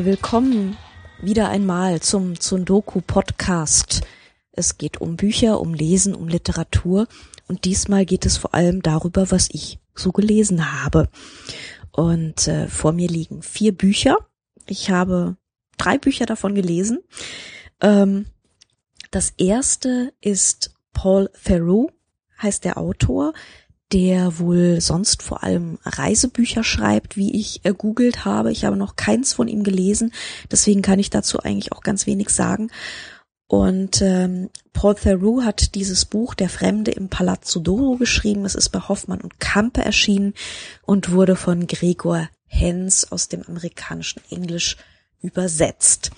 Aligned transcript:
Willkommen 0.00 0.78
wieder 1.20 1.50
einmal 1.50 2.00
zum 2.00 2.40
Tsundoku 2.40 3.02
Podcast. 3.02 4.00
Es 4.50 4.78
geht 4.78 5.02
um 5.02 5.16
Bücher, 5.16 5.60
um 5.60 5.74
Lesen, 5.74 6.14
um 6.14 6.28
Literatur 6.28 7.06
und 7.46 7.66
diesmal 7.66 8.06
geht 8.06 8.24
es 8.24 8.38
vor 8.38 8.54
allem 8.54 8.80
darüber, 8.80 9.30
was 9.30 9.50
ich 9.52 9.80
so 9.94 10.10
gelesen 10.10 10.82
habe. 10.82 11.10
Und 11.90 12.48
äh, 12.48 12.68
vor 12.68 12.92
mir 12.92 13.06
liegen 13.06 13.42
vier 13.42 13.76
Bücher. 13.76 14.16
Ich 14.66 14.90
habe 14.90 15.36
drei 15.76 15.98
Bücher 15.98 16.24
davon 16.24 16.54
gelesen. 16.54 17.00
Ähm, 17.82 18.24
das 19.10 19.34
erste 19.36 20.14
ist 20.22 20.74
Paul 20.94 21.28
Theroux, 21.44 21.90
heißt 22.40 22.64
der 22.64 22.78
Autor 22.78 23.34
der 23.92 24.38
wohl 24.38 24.80
sonst 24.80 25.22
vor 25.22 25.42
allem 25.42 25.78
Reisebücher 25.84 26.64
schreibt, 26.64 27.16
wie 27.16 27.38
ich 27.38 27.60
äh, 27.64 27.72
googelt 27.72 28.24
habe. 28.24 28.50
Ich 28.50 28.64
habe 28.64 28.76
noch 28.76 28.96
keins 28.96 29.34
von 29.34 29.48
ihm 29.48 29.62
gelesen, 29.62 30.12
deswegen 30.50 30.82
kann 30.82 30.98
ich 30.98 31.10
dazu 31.10 31.40
eigentlich 31.40 31.72
auch 31.72 31.82
ganz 31.82 32.06
wenig 32.06 32.30
sagen. 32.30 32.70
Und 33.46 34.00
ähm, 34.00 34.48
Paul 34.72 34.94
Theroux 34.94 35.44
hat 35.44 35.74
dieses 35.74 36.06
Buch 36.06 36.32
Der 36.32 36.48
Fremde 36.48 36.90
im 36.90 37.10
Palazzo 37.10 37.60
Doro 37.60 37.96
geschrieben. 37.96 38.46
Es 38.46 38.54
ist 38.54 38.70
bei 38.70 38.80
Hoffmann 38.80 39.20
und 39.20 39.40
Kampe 39.40 39.84
erschienen 39.84 40.32
und 40.86 41.12
wurde 41.12 41.36
von 41.36 41.66
Gregor 41.66 42.30
Hens 42.46 43.12
aus 43.12 43.28
dem 43.28 43.42
amerikanischen 43.42 44.22
Englisch 44.30 44.78
übersetzt. 45.20 46.12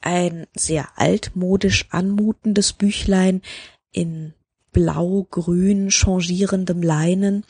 Ein 0.00 0.46
sehr 0.54 0.86
altmodisch 0.94 1.86
anmutendes 1.90 2.72
Büchlein 2.72 3.42
in 3.90 4.34
blau-grün 4.72 5.90
changierendem 5.90 6.82
Leinen, 6.82 7.44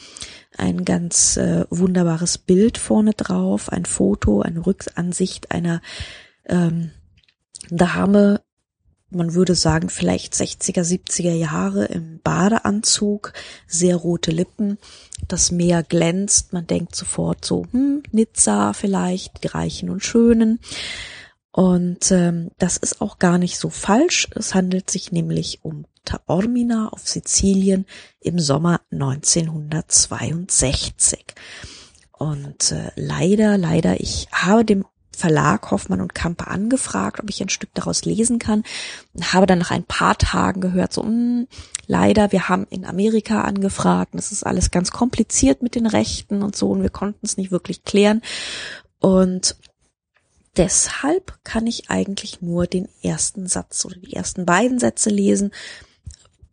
ein 0.56 0.84
ganz 0.84 1.36
äh, 1.36 1.64
wunderbares 1.70 2.38
Bild 2.38 2.78
vorne 2.78 3.12
drauf, 3.12 3.70
ein 3.70 3.84
Foto, 3.84 4.40
eine 4.42 4.66
Rückansicht 4.66 5.50
einer 5.50 5.80
ähm, 6.46 6.90
Dame, 7.70 8.40
man 9.10 9.32
würde 9.34 9.54
sagen 9.54 9.88
vielleicht 9.88 10.34
60er, 10.34 10.82
70er 10.82 11.32
Jahre 11.32 11.86
im 11.86 12.20
Badeanzug, 12.22 13.32
sehr 13.66 13.96
rote 13.96 14.30
Lippen, 14.30 14.78
das 15.28 15.50
Meer 15.50 15.82
glänzt, 15.82 16.52
man 16.52 16.66
denkt 16.66 16.94
sofort 16.94 17.44
so, 17.44 17.66
hm, 17.70 18.02
Nizza 18.12 18.74
vielleicht, 18.74 19.44
die 19.44 19.48
Reichen 19.48 19.88
und 19.88 20.04
Schönen. 20.04 20.60
Und 21.52 22.12
ähm, 22.12 22.50
das 22.58 22.76
ist 22.76 23.00
auch 23.00 23.18
gar 23.18 23.38
nicht 23.38 23.58
so 23.58 23.70
falsch. 23.70 24.28
Es 24.34 24.54
handelt 24.54 24.90
sich 24.90 25.10
nämlich 25.10 25.60
um 25.62 25.86
Taormina 26.08 26.88
auf 26.88 27.06
Sizilien 27.06 27.84
im 28.20 28.38
Sommer 28.38 28.80
1962. 28.90 31.26
Und 32.12 32.72
äh, 32.72 32.90
leider, 32.96 33.58
leider, 33.58 34.00
ich 34.00 34.28
habe 34.32 34.64
dem 34.64 34.86
Verlag 35.14 35.70
Hoffmann 35.70 36.00
und 36.00 36.14
Kampe 36.14 36.46
angefragt, 36.46 37.20
ob 37.20 37.28
ich 37.28 37.42
ein 37.42 37.50
Stück 37.50 37.70
daraus 37.74 38.04
lesen 38.04 38.38
kann. 38.38 38.62
Habe 39.20 39.46
dann 39.46 39.58
nach 39.58 39.70
ein 39.70 39.84
paar 39.84 40.16
Tagen 40.16 40.60
gehört, 40.60 40.92
so, 40.92 41.02
mh, 41.02 41.08
hm, 41.08 41.48
leider, 41.86 42.32
wir 42.32 42.48
haben 42.48 42.66
in 42.70 42.86
Amerika 42.86 43.42
angefragt, 43.42 44.14
das 44.14 44.32
ist 44.32 44.46
alles 44.46 44.70
ganz 44.70 44.92
kompliziert 44.92 45.60
mit 45.60 45.74
den 45.74 45.86
Rechten 45.86 46.42
und 46.42 46.56
so 46.56 46.70
und 46.70 46.82
wir 46.82 46.90
konnten 46.90 47.26
es 47.26 47.36
nicht 47.36 47.50
wirklich 47.50 47.84
klären. 47.84 48.22
Und 49.00 49.56
deshalb 50.56 51.38
kann 51.44 51.66
ich 51.66 51.90
eigentlich 51.90 52.40
nur 52.40 52.66
den 52.66 52.88
ersten 53.02 53.46
Satz 53.46 53.84
oder 53.84 53.96
die 53.96 54.14
ersten 54.14 54.46
beiden 54.46 54.78
Sätze 54.78 55.10
lesen 55.10 55.52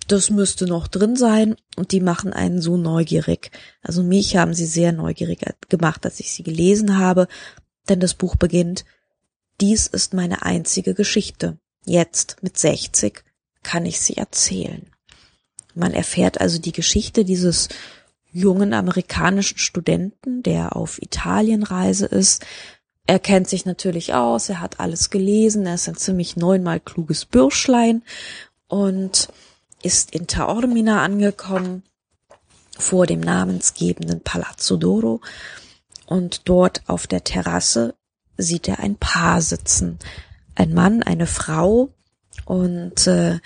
das 0.08 0.30
müsste 0.30 0.66
noch 0.66 0.88
drin 0.88 1.16
sein 1.16 1.56
und 1.76 1.92
die 1.92 2.02
machen 2.02 2.34
einen 2.34 2.62
so 2.62 2.78
neugierig. 2.78 3.52
Also 3.82 4.04
mich 4.04 4.38
haben 4.38 4.54
sie 4.54 4.66
sehr 4.66 4.92
neugierig 4.92 5.42
gemacht, 5.70 6.06
als 6.06 6.20
ich 6.20 6.32
sie 6.32 6.44
gelesen 6.44 6.98
habe, 6.98 7.28
denn 7.90 8.00
das 8.00 8.14
Buch 8.14 8.36
beginnt, 8.36 8.86
dies 9.62 9.88
ist 9.88 10.14
meine 10.14 10.44
einzige 10.44 10.94
Geschichte. 10.94 11.58
Jetzt 11.86 12.38
mit 12.42 12.58
60 12.58 13.24
kann 13.64 13.86
ich 13.86 14.00
sie 14.00 14.18
erzählen. 14.18 14.88
Man 15.74 15.94
erfährt 15.94 16.40
also 16.42 16.60
die 16.60 16.72
Geschichte 16.72 17.26
dieses 17.26 17.70
jungen 18.32 18.74
amerikanischen 18.74 19.58
Studenten, 19.58 20.44
der 20.44 20.76
auf 20.76 21.02
Italienreise 21.02 22.06
ist. 22.06 22.46
Er 23.08 23.20
kennt 23.20 23.48
sich 23.48 23.66
natürlich 23.66 24.14
aus, 24.14 24.50
er 24.50 24.60
hat 24.60 24.80
alles 24.80 25.10
gelesen, 25.10 25.66
er 25.66 25.76
ist 25.76 25.88
ein 25.88 25.96
ziemlich 25.96 26.36
neunmal 26.36 26.80
kluges 26.80 27.26
Bürschlein 27.26 28.04
und 28.68 29.30
ist 29.86 30.16
in 30.16 30.26
Taormina 30.26 31.04
angekommen, 31.04 31.84
vor 32.78 33.06
dem 33.06 33.20
namensgebenden 33.20 34.22
Palazzo 34.22 34.78
Doro, 34.78 35.22
und 36.08 36.48
dort 36.50 36.82
auf 36.88 37.08
der 37.08 37.24
Terrasse 37.24 37.96
sieht 38.38 38.68
er 38.68 38.80
ein 38.80 38.96
Paar 38.96 39.42
sitzen. 39.42 40.00
Ein 40.56 40.74
Mann, 40.74 41.04
eine 41.04 41.28
Frau, 41.28 41.90
und 42.46 43.08
äh, 43.08 43.40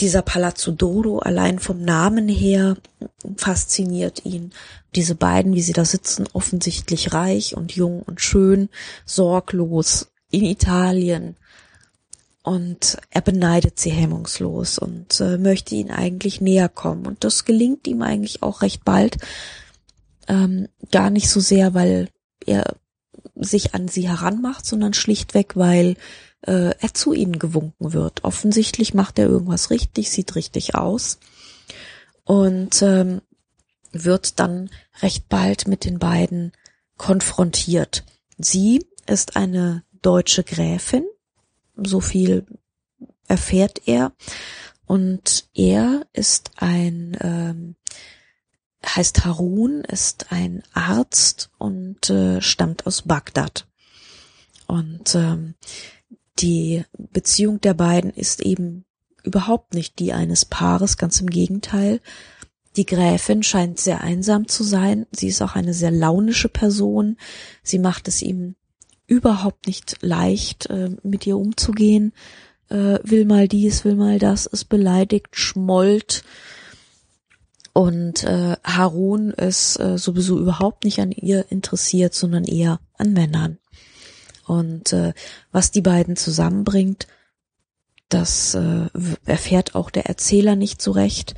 dieser 0.00 0.22
Palazzo 0.22 0.72
Doro 0.72 1.18
allein 1.18 1.58
vom 1.58 1.82
Namen 1.82 2.28
her 2.28 2.76
fasziniert 3.36 4.24
ihn. 4.24 4.52
Diese 4.94 5.14
beiden, 5.14 5.54
wie 5.54 5.62
sie 5.62 5.72
da 5.72 5.84
sitzen, 5.84 6.26
offensichtlich 6.32 7.12
reich 7.12 7.56
und 7.56 7.72
jung 7.72 8.02
und 8.02 8.20
schön, 8.20 8.68
sorglos 9.04 10.08
in 10.30 10.44
Italien, 10.44 11.36
und 12.46 12.98
er 13.10 13.22
beneidet 13.22 13.80
sie 13.80 13.90
hemmungslos 13.90 14.78
und 14.78 15.20
äh, 15.20 15.36
möchte 15.36 15.74
ihnen 15.74 15.90
eigentlich 15.90 16.40
näher 16.40 16.68
kommen. 16.68 17.04
Und 17.04 17.24
das 17.24 17.44
gelingt 17.44 17.88
ihm 17.88 18.02
eigentlich 18.02 18.44
auch 18.44 18.62
recht 18.62 18.84
bald. 18.84 19.16
Ähm, 20.28 20.68
gar 20.92 21.10
nicht 21.10 21.28
so 21.28 21.40
sehr, 21.40 21.74
weil 21.74 22.08
er 22.46 22.76
sich 23.34 23.74
an 23.74 23.88
sie 23.88 24.08
heranmacht, 24.08 24.64
sondern 24.64 24.94
schlichtweg, 24.94 25.56
weil 25.56 25.96
äh, 26.42 26.70
er 26.78 26.94
zu 26.94 27.14
ihnen 27.14 27.40
gewunken 27.40 27.92
wird. 27.92 28.22
Offensichtlich 28.22 28.94
macht 28.94 29.18
er 29.18 29.26
irgendwas 29.26 29.70
richtig, 29.70 30.12
sieht 30.12 30.36
richtig 30.36 30.76
aus 30.76 31.18
und 32.22 32.80
ähm, 32.80 33.22
wird 33.90 34.38
dann 34.38 34.70
recht 35.02 35.28
bald 35.28 35.66
mit 35.66 35.84
den 35.84 35.98
beiden 35.98 36.52
konfrontiert. 36.96 38.04
Sie 38.38 38.86
ist 39.08 39.34
eine 39.34 39.82
deutsche 40.00 40.44
Gräfin, 40.44 41.06
so 41.76 42.00
viel 42.00 42.46
erfährt 43.28 43.82
er. 43.86 44.12
Und 44.86 45.48
er 45.54 46.06
ist 46.12 46.52
ein, 46.56 47.16
ähm, 47.20 47.76
heißt 48.84 49.24
Harun, 49.24 49.80
ist 49.82 50.26
ein 50.30 50.62
Arzt 50.72 51.50
und 51.58 52.08
äh, 52.08 52.40
stammt 52.40 52.86
aus 52.86 53.02
Bagdad. 53.02 53.66
Und 54.66 55.14
ähm, 55.14 55.54
die 56.38 56.84
Beziehung 56.96 57.60
der 57.60 57.74
beiden 57.74 58.10
ist 58.10 58.40
eben 58.40 58.84
überhaupt 59.24 59.74
nicht 59.74 59.98
die 59.98 60.12
eines 60.12 60.44
Paares, 60.44 60.98
ganz 60.98 61.20
im 61.20 61.28
Gegenteil. 61.28 62.00
Die 62.76 62.86
Gräfin 62.86 63.42
scheint 63.42 63.80
sehr 63.80 64.02
einsam 64.02 64.46
zu 64.46 64.62
sein. 64.62 65.06
Sie 65.10 65.28
ist 65.28 65.42
auch 65.42 65.56
eine 65.56 65.74
sehr 65.74 65.90
launische 65.90 66.48
Person. 66.48 67.16
Sie 67.62 67.78
macht 67.78 68.06
es 68.06 68.22
ihm 68.22 68.54
überhaupt 69.06 69.66
nicht 69.66 69.96
leicht, 70.02 70.66
äh, 70.66 70.90
mit 71.02 71.26
ihr 71.26 71.36
umzugehen, 71.36 72.12
äh, 72.68 72.98
will 73.02 73.24
mal 73.24 73.48
dies, 73.48 73.84
will 73.84 73.94
mal 73.94 74.18
das, 74.18 74.46
ist 74.46 74.66
beleidigt, 74.66 75.28
schmollt. 75.32 76.24
Und 77.72 78.24
äh, 78.24 78.56
Harun 78.64 79.30
ist 79.30 79.78
äh, 79.78 79.98
sowieso 79.98 80.38
überhaupt 80.38 80.84
nicht 80.84 80.98
an 80.98 81.12
ihr 81.12 81.46
interessiert, 81.50 82.14
sondern 82.14 82.44
eher 82.44 82.80
an 82.96 83.12
Männern. 83.12 83.58
Und 84.46 84.92
äh, 84.92 85.12
was 85.52 85.72
die 85.72 85.82
beiden 85.82 86.16
zusammenbringt, 86.16 87.06
das 88.08 88.54
äh, 88.54 88.88
erfährt 89.24 89.74
auch 89.74 89.90
der 89.90 90.06
Erzähler 90.06 90.56
nicht 90.56 90.80
so 90.80 90.92
recht. 90.92 91.34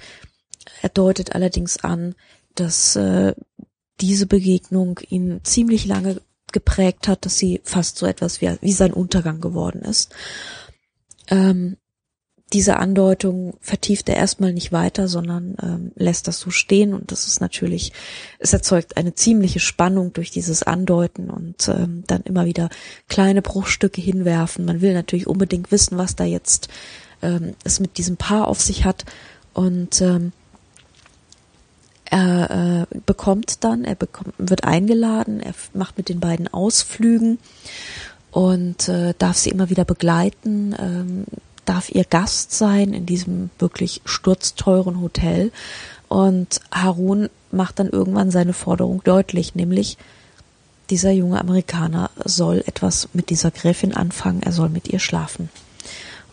Er 0.82 0.90
deutet 0.90 1.34
allerdings 1.34 1.78
an, 1.78 2.14
dass 2.54 2.94
äh, 2.96 3.34
diese 4.00 4.26
Begegnung 4.26 5.00
ihn 5.08 5.40
ziemlich 5.42 5.86
lange 5.86 6.20
geprägt 6.52 7.08
hat, 7.08 7.24
dass 7.24 7.36
sie 7.36 7.60
fast 7.64 7.98
so 7.98 8.06
etwas 8.06 8.40
wie, 8.40 8.50
wie 8.60 8.72
sein 8.72 8.92
Untergang 8.92 9.40
geworden 9.40 9.82
ist. 9.82 10.14
Ähm, 11.28 11.76
diese 12.52 12.78
Andeutung 12.78 13.58
vertieft 13.60 14.08
er 14.08 14.16
erstmal 14.16 14.54
nicht 14.54 14.72
weiter, 14.72 15.06
sondern 15.06 15.56
ähm, 15.62 15.92
lässt 15.96 16.28
das 16.28 16.40
so 16.40 16.50
stehen 16.50 16.94
und 16.94 17.12
das 17.12 17.26
ist 17.26 17.40
natürlich, 17.40 17.92
es 18.38 18.54
erzeugt 18.54 18.96
eine 18.96 19.14
ziemliche 19.14 19.60
Spannung 19.60 20.14
durch 20.14 20.30
dieses 20.30 20.62
Andeuten 20.62 21.28
und 21.28 21.68
ähm, 21.68 22.04
dann 22.06 22.22
immer 22.22 22.46
wieder 22.46 22.70
kleine 23.08 23.42
Bruchstücke 23.42 24.00
hinwerfen. 24.00 24.64
Man 24.64 24.80
will 24.80 24.94
natürlich 24.94 25.26
unbedingt 25.26 25.70
wissen, 25.70 25.98
was 25.98 26.16
da 26.16 26.24
jetzt 26.24 26.68
ähm, 27.20 27.54
es 27.64 27.80
mit 27.80 27.98
diesem 27.98 28.16
Paar 28.16 28.48
auf 28.48 28.62
sich 28.62 28.86
hat 28.86 29.04
und 29.52 30.00
ähm, 30.00 30.32
er 32.10 32.86
äh, 32.90 32.98
bekommt 33.06 33.64
dann, 33.64 33.84
er 33.84 33.94
bekommt, 33.94 34.34
wird 34.38 34.64
eingeladen, 34.64 35.40
er 35.40 35.54
macht 35.74 35.98
mit 35.98 36.08
den 36.08 36.20
beiden 36.20 36.48
Ausflügen 36.48 37.38
und 38.30 38.88
äh, 38.88 39.14
darf 39.18 39.36
sie 39.36 39.50
immer 39.50 39.70
wieder 39.70 39.84
begleiten, 39.84 40.74
ähm, 40.78 41.24
darf 41.64 41.90
ihr 41.90 42.04
Gast 42.04 42.52
sein 42.52 42.92
in 42.92 43.04
diesem 43.04 43.50
wirklich 43.58 44.00
sturzteuren 44.04 45.00
Hotel. 45.00 45.52
Und 46.08 46.60
Harun 46.72 47.28
macht 47.50 47.78
dann 47.78 47.88
irgendwann 47.88 48.30
seine 48.30 48.54
Forderung 48.54 49.02
deutlich, 49.04 49.54
nämlich 49.54 49.98
dieser 50.88 51.10
junge 51.10 51.38
Amerikaner 51.38 52.10
soll 52.24 52.62
etwas 52.66 53.10
mit 53.12 53.28
dieser 53.28 53.50
Gräfin 53.50 53.94
anfangen, 53.94 54.42
er 54.42 54.52
soll 54.52 54.70
mit 54.70 54.88
ihr 54.88 54.98
schlafen. 54.98 55.50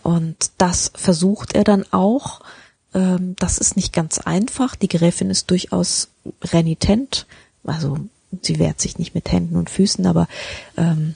Und 0.02 0.52
das 0.58 0.92
versucht 0.96 1.54
er 1.54 1.64
dann 1.64 1.84
auch. 1.92 2.42
Ähm, 2.96 3.36
das 3.38 3.60
ist 3.60 3.76
nicht 3.76 3.94
ganz 3.94 4.18
einfach. 4.18 4.76
Die 4.76 4.88
Gräfin 4.88 5.30
ist 5.30 5.52
durchaus 5.52 6.08
renitent, 6.42 7.28
also 7.64 7.98
sie 8.42 8.58
wehrt 8.58 8.82
sich 8.82 8.98
nicht 8.98 9.14
mit 9.14 9.32
Händen 9.32 9.58
und 9.58 9.70
Füßen, 9.70 10.06
aber 10.08 10.28
ähm, 10.78 11.16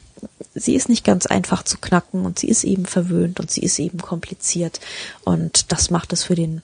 sie 0.53 0.75
ist 0.75 0.89
nicht 0.89 1.03
ganz 1.05 1.25
einfach 1.25 1.63
zu 1.63 1.77
knacken 1.77 2.25
und 2.25 2.37
sie 2.37 2.49
ist 2.49 2.63
eben 2.63 2.85
verwöhnt 2.85 3.39
und 3.39 3.49
sie 3.49 3.61
ist 3.61 3.79
eben 3.79 3.99
kompliziert 3.99 4.79
und 5.23 5.71
das 5.71 5.89
macht 5.89 6.13
es 6.13 6.23
für 6.23 6.35
den 6.35 6.61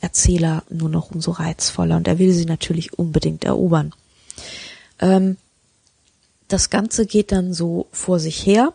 Erzähler 0.00 0.62
nur 0.68 0.90
noch 0.90 1.10
umso 1.10 1.30
reizvoller 1.30 1.96
und 1.96 2.08
er 2.08 2.18
will 2.18 2.32
sie 2.32 2.44
natürlich 2.44 2.98
unbedingt 2.98 3.44
erobern. 3.44 3.94
Ähm, 5.00 5.36
das 6.48 6.70
Ganze 6.70 7.06
geht 7.06 7.32
dann 7.32 7.54
so 7.54 7.86
vor 7.92 8.20
sich 8.20 8.44
her 8.46 8.72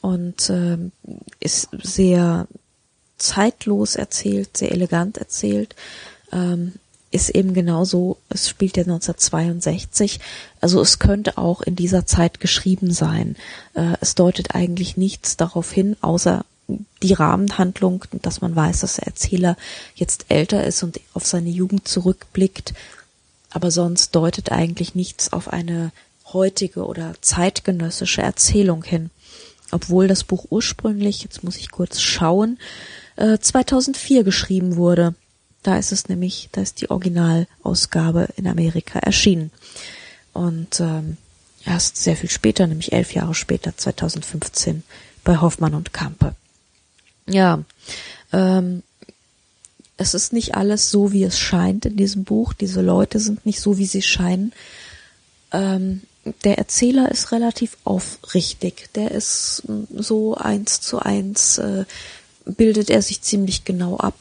und 0.00 0.50
ähm, 0.50 0.92
ist 1.40 1.68
sehr 1.82 2.46
zeitlos 3.18 3.96
erzählt, 3.96 4.56
sehr 4.56 4.72
elegant 4.72 5.18
erzählt. 5.18 5.74
Ähm, 6.32 6.74
ist 7.10 7.30
eben 7.30 7.54
genauso, 7.54 8.18
es 8.28 8.48
spielt 8.48 8.76
ja 8.76 8.82
1962, 8.82 10.20
also 10.60 10.80
es 10.80 10.98
könnte 10.98 11.38
auch 11.38 11.62
in 11.62 11.74
dieser 11.74 12.06
Zeit 12.06 12.38
geschrieben 12.38 12.92
sein. 12.92 13.36
Äh, 13.74 13.94
es 14.00 14.14
deutet 14.14 14.54
eigentlich 14.54 14.96
nichts 14.96 15.36
darauf 15.36 15.72
hin, 15.72 15.96
außer 16.02 16.44
die 17.02 17.14
Rahmenhandlung, 17.14 18.04
dass 18.22 18.42
man 18.42 18.54
weiß, 18.54 18.80
dass 18.80 18.96
der 18.96 19.06
Erzähler 19.06 19.56
jetzt 19.94 20.26
älter 20.28 20.64
ist 20.64 20.82
und 20.82 21.00
auf 21.14 21.26
seine 21.26 21.48
Jugend 21.48 21.88
zurückblickt. 21.88 22.74
Aber 23.50 23.70
sonst 23.70 24.14
deutet 24.14 24.52
eigentlich 24.52 24.94
nichts 24.94 25.32
auf 25.32 25.48
eine 25.48 25.92
heutige 26.32 26.84
oder 26.84 27.14
zeitgenössische 27.22 28.20
Erzählung 28.20 28.84
hin. 28.84 29.08
Obwohl 29.70 30.08
das 30.08 30.24
Buch 30.24 30.46
ursprünglich, 30.50 31.22
jetzt 31.22 31.42
muss 31.42 31.56
ich 31.56 31.70
kurz 31.70 32.00
schauen, 32.00 32.58
2004 33.18 34.20
äh, 34.20 34.24
geschrieben 34.24 34.76
wurde. 34.76 35.14
Da 35.62 35.76
ist 35.76 35.92
es 35.92 36.08
nämlich, 36.08 36.48
da 36.52 36.60
ist 36.60 36.80
die 36.80 36.90
Originalausgabe 36.90 38.28
in 38.36 38.46
Amerika 38.46 39.00
erschienen. 39.00 39.50
Und 40.32 40.80
ähm, 40.80 41.16
erst 41.64 41.96
sehr 41.96 42.16
viel 42.16 42.30
später, 42.30 42.66
nämlich 42.66 42.92
elf 42.92 43.12
Jahre 43.12 43.34
später, 43.34 43.76
2015, 43.76 44.84
bei 45.24 45.38
Hoffmann 45.38 45.74
und 45.74 45.92
Kampe. 45.92 46.34
Ja, 47.26 47.64
ähm, 48.32 48.82
es 49.96 50.14
ist 50.14 50.32
nicht 50.32 50.54
alles 50.54 50.90
so, 50.90 51.12
wie 51.12 51.24
es 51.24 51.38
scheint 51.38 51.84
in 51.84 51.96
diesem 51.96 52.24
Buch. 52.24 52.52
Diese 52.52 52.80
Leute 52.80 53.18
sind 53.18 53.44
nicht 53.44 53.60
so, 53.60 53.78
wie 53.78 53.86
sie 53.86 54.02
scheinen. 54.02 54.52
Ähm, 55.50 56.02
der 56.44 56.58
Erzähler 56.58 57.10
ist 57.10 57.32
relativ 57.32 57.76
aufrichtig. 57.84 58.90
Der 58.94 59.10
ist 59.10 59.64
so 59.94 60.36
eins 60.36 60.80
zu 60.80 61.00
eins, 61.00 61.58
äh, 61.58 61.84
bildet 62.56 62.90
er 62.90 63.02
sich 63.02 63.22
ziemlich 63.22 63.64
genau 63.64 63.98
ab 63.98 64.14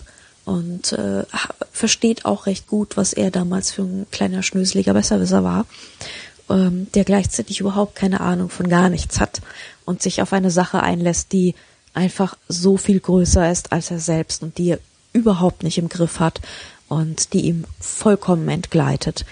und 0.46 0.94
äh, 0.94 1.24
versteht 1.72 2.26
auch 2.26 2.46
recht 2.46 2.68
gut, 2.68 2.98
was 2.98 3.14
er 3.14 3.32
damals 3.32 3.72
für 3.72 3.82
ein 3.82 4.06
kleiner 4.12 4.44
schnöseliger 4.44 4.94
Besserwisser 4.94 5.44
war, 5.44 5.66
ähm, 6.50 6.88
der 6.94 7.04
gleichzeitig 7.04 7.60
überhaupt 7.60 7.96
keine 7.96 8.22
Ahnung 8.22 8.50
von 8.50 8.70
gar 8.70 8.90
nichts 8.90 9.20
hat 9.20 9.42
und 9.86 10.02
sich 10.02 10.22
auf 10.22 10.34
eine 10.34 10.52
Sache 10.52 10.82
einlässt, 10.82 11.32
die 11.32 11.56
einfach 11.94 12.38
so 12.48 12.78
viel 12.78 13.00
größer 13.00 13.50
ist 13.52 13.72
als 13.72 13.92
er 13.92 14.00
selbst 14.00 14.44
und 14.44 14.58
die 14.58 14.72
er 14.72 14.80
überhaupt 15.14 15.64
nicht 15.64 15.78
im 15.78 15.90
Griff 15.90 16.20
hat 16.20 16.42
und 16.88 17.34
die 17.34 17.42
ihm 17.42 17.66
vollkommen 17.80 18.48
entgleitet, 18.50 19.26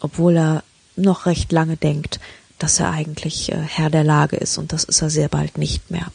obwohl 0.00 0.36
er 0.36 0.64
noch 0.96 1.26
recht 1.26 1.50
lange 1.52 1.76
denkt, 1.76 2.20
dass 2.58 2.80
er 2.80 2.90
eigentlich 2.90 3.52
äh, 3.52 3.56
Herr 3.56 3.90
der 3.90 4.04
Lage 4.04 4.36
ist 4.36 4.58
und 4.58 4.72
das 4.72 4.84
ist 4.84 5.02
er 5.02 5.10
sehr 5.10 5.28
bald 5.28 5.58
nicht 5.58 5.90
mehr. 5.90 6.06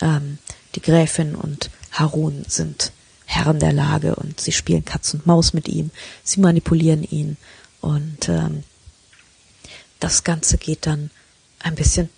Ähm, 0.00 0.38
die 0.76 0.82
Gräfin 0.82 1.34
und 1.34 1.70
Harun 1.90 2.44
sind 2.46 2.92
Herren 3.24 3.58
der 3.58 3.72
Lage 3.72 4.14
und 4.14 4.40
sie 4.40 4.52
spielen 4.52 4.84
Katz 4.84 5.12
und 5.14 5.26
Maus 5.26 5.52
mit 5.52 5.68
ihm, 5.68 5.90
sie 6.22 6.40
manipulieren 6.40 7.02
ihn 7.02 7.36
und 7.80 8.28
ähm, 8.28 8.62
das 9.98 10.24
Ganze 10.24 10.58
geht 10.58 10.86
dann 10.86 11.10
ein 11.60 11.74
bisschen 11.74 12.08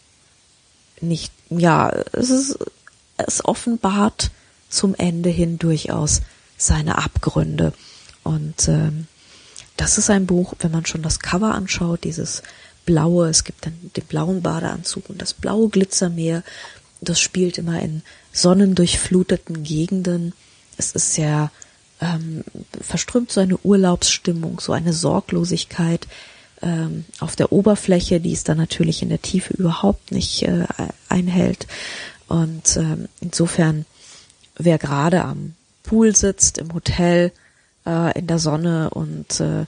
nicht, 1.00 1.32
ja, 1.48 1.90
es 2.12 2.30
ist, 2.30 2.58
es 3.16 3.44
offenbart 3.44 4.30
zum 4.68 4.94
Ende 4.94 5.30
hin 5.30 5.58
durchaus 5.58 6.22
seine 6.56 6.98
Abgründe. 6.98 7.72
Und 8.24 8.68
ähm, 8.68 9.06
das 9.76 9.96
ist 9.96 10.10
ein 10.10 10.26
Buch, 10.26 10.54
wenn 10.58 10.72
man 10.72 10.86
schon 10.86 11.02
das 11.02 11.20
Cover 11.20 11.54
anschaut, 11.54 12.04
dieses 12.04 12.42
blaue, 12.84 13.28
es 13.28 13.44
gibt 13.44 13.64
dann 13.64 13.90
den 13.96 14.04
blauen 14.04 14.42
Badeanzug 14.42 15.08
und 15.08 15.22
das 15.22 15.34
blaue 15.34 15.68
Glitzermeer, 15.68 16.42
das 17.00 17.20
spielt 17.20 17.58
immer 17.58 17.80
in 17.80 18.02
sonnendurchfluteten 18.32 19.62
Gegenden 19.62 20.32
es 20.78 20.92
ist 20.92 21.14
sehr 21.14 21.50
ähm, 22.00 22.44
verströmt 22.80 23.32
so 23.32 23.40
eine 23.40 23.58
Urlaubsstimmung, 23.58 24.60
so 24.60 24.72
eine 24.72 24.92
Sorglosigkeit 24.92 26.06
ähm, 26.62 27.04
auf 27.18 27.36
der 27.36 27.52
Oberfläche, 27.52 28.20
die 28.20 28.32
es 28.32 28.44
dann 28.44 28.56
natürlich 28.56 29.02
in 29.02 29.08
der 29.08 29.20
Tiefe 29.20 29.54
überhaupt 29.54 30.12
nicht 30.12 30.44
äh, 30.44 30.66
einhält. 31.08 31.66
Und 32.28 32.76
ähm, 32.76 33.08
insofern, 33.20 33.84
wer 34.56 34.78
gerade 34.78 35.24
am 35.24 35.54
Pool 35.82 36.14
sitzt, 36.14 36.58
im 36.58 36.72
Hotel, 36.72 37.32
äh, 37.84 38.16
in 38.18 38.26
der 38.28 38.38
Sonne 38.38 38.90
und 38.90 39.40
äh, 39.40 39.66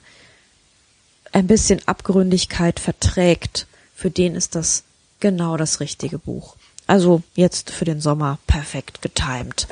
ein 1.33 1.47
bisschen 1.47 1.85
Abgründigkeit 1.87 2.79
verträgt, 2.79 3.67
für 3.95 4.09
den 4.09 4.35
ist 4.35 4.55
das 4.55 4.83
genau 5.19 5.57
das 5.57 5.79
richtige 5.79 6.17
Buch. 6.17 6.55
Also 6.91 7.23
jetzt 7.35 7.69
für 7.71 7.85
den 7.85 8.01
Sommer 8.01 8.37
perfekt 8.47 9.01
getimed. 9.01 9.65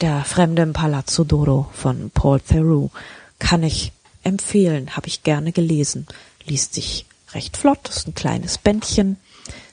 Der 0.00 0.24
Fremde 0.24 0.62
im 0.62 0.72
Palazzo 0.72 1.24
Doro 1.24 1.68
von 1.72 2.10
Paul 2.10 2.38
Theroux 2.38 2.92
kann 3.40 3.64
ich 3.64 3.90
empfehlen, 4.22 4.94
habe 4.94 5.08
ich 5.08 5.24
gerne 5.24 5.50
gelesen. 5.50 6.06
Liest 6.44 6.74
sich 6.74 7.06
recht 7.32 7.56
flott, 7.56 7.88
ist 7.88 8.06
ein 8.06 8.14
kleines 8.14 8.58
Bändchen, 8.58 9.16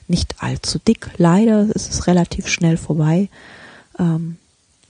nicht 0.08 0.42
allzu 0.42 0.80
dick. 0.80 1.08
Leider 1.18 1.72
ist 1.72 1.88
es 1.88 2.08
relativ 2.08 2.48
schnell 2.48 2.76
vorbei. 2.76 3.28
Ähm, 4.00 4.36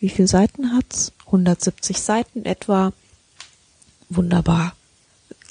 wie 0.00 0.08
viele 0.08 0.28
Seiten 0.28 0.74
hat's? 0.74 1.12
170 1.26 2.00
Seiten 2.00 2.46
etwa. 2.46 2.94
Wunderbar. 4.08 4.74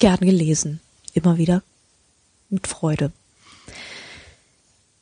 Gern 0.00 0.18
gelesen. 0.18 0.80
Immer 1.14 1.38
wieder 1.38 1.62
mit 2.50 2.66
Freude. 2.66 3.12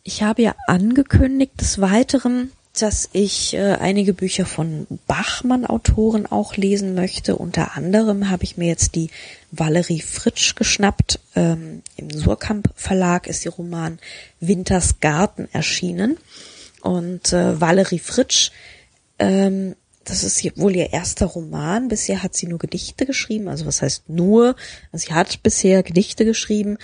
Ich 0.03 0.23
habe 0.23 0.43
ja 0.43 0.55
angekündigt, 0.67 1.61
des 1.61 1.81
Weiteren 1.81 2.51
dass 2.79 3.09
ich 3.13 3.55
äh, 3.55 3.73
einige 3.75 4.15
Bücher 4.15 4.47
von 4.47 4.87
Bachmann-Autoren 5.07 6.27
auch 6.27 6.57
lesen 6.57 6.95
möchte. 6.95 7.37
Unter 7.37 7.77
anderem 7.77 8.31
habe 8.31 8.45
ich 8.45 8.57
mir 8.57 8.69
jetzt 8.69 8.95
die 8.95 9.11
Valerie 9.51 10.01
Fritsch 10.01 10.55
geschnappt. 10.55 11.19
Ähm, 11.35 11.83
Im 11.97 12.11
Surkamp 12.11 12.71
Verlag 12.77 13.27
ist 13.27 13.45
ihr 13.45 13.53
Roman 13.53 13.99
Winters 14.39 15.01
Garten 15.01 15.49
erschienen. 15.53 16.17
Und 16.81 17.33
äh, 17.33 17.61
Valerie 17.61 17.99
Fritsch, 17.99 18.53
ähm, 19.19 19.75
das 20.05 20.23
ist 20.25 20.43
wohl 20.57 20.75
ihr 20.75 20.93
erster 20.93 21.27
Roman. 21.27 21.89
Bisher 21.89 22.23
hat 22.23 22.35
sie 22.35 22.47
nur 22.47 22.59
Gedichte 22.59 23.05
geschrieben. 23.05 23.49
Also 23.49 23.67
was 23.67 23.83
heißt 23.83 24.09
nur? 24.09 24.55
Also 24.93 25.09
sie 25.09 25.15
hat 25.15 25.43
bisher 25.43 25.83
Gedichte 25.83 26.25
geschrieben 26.25 26.79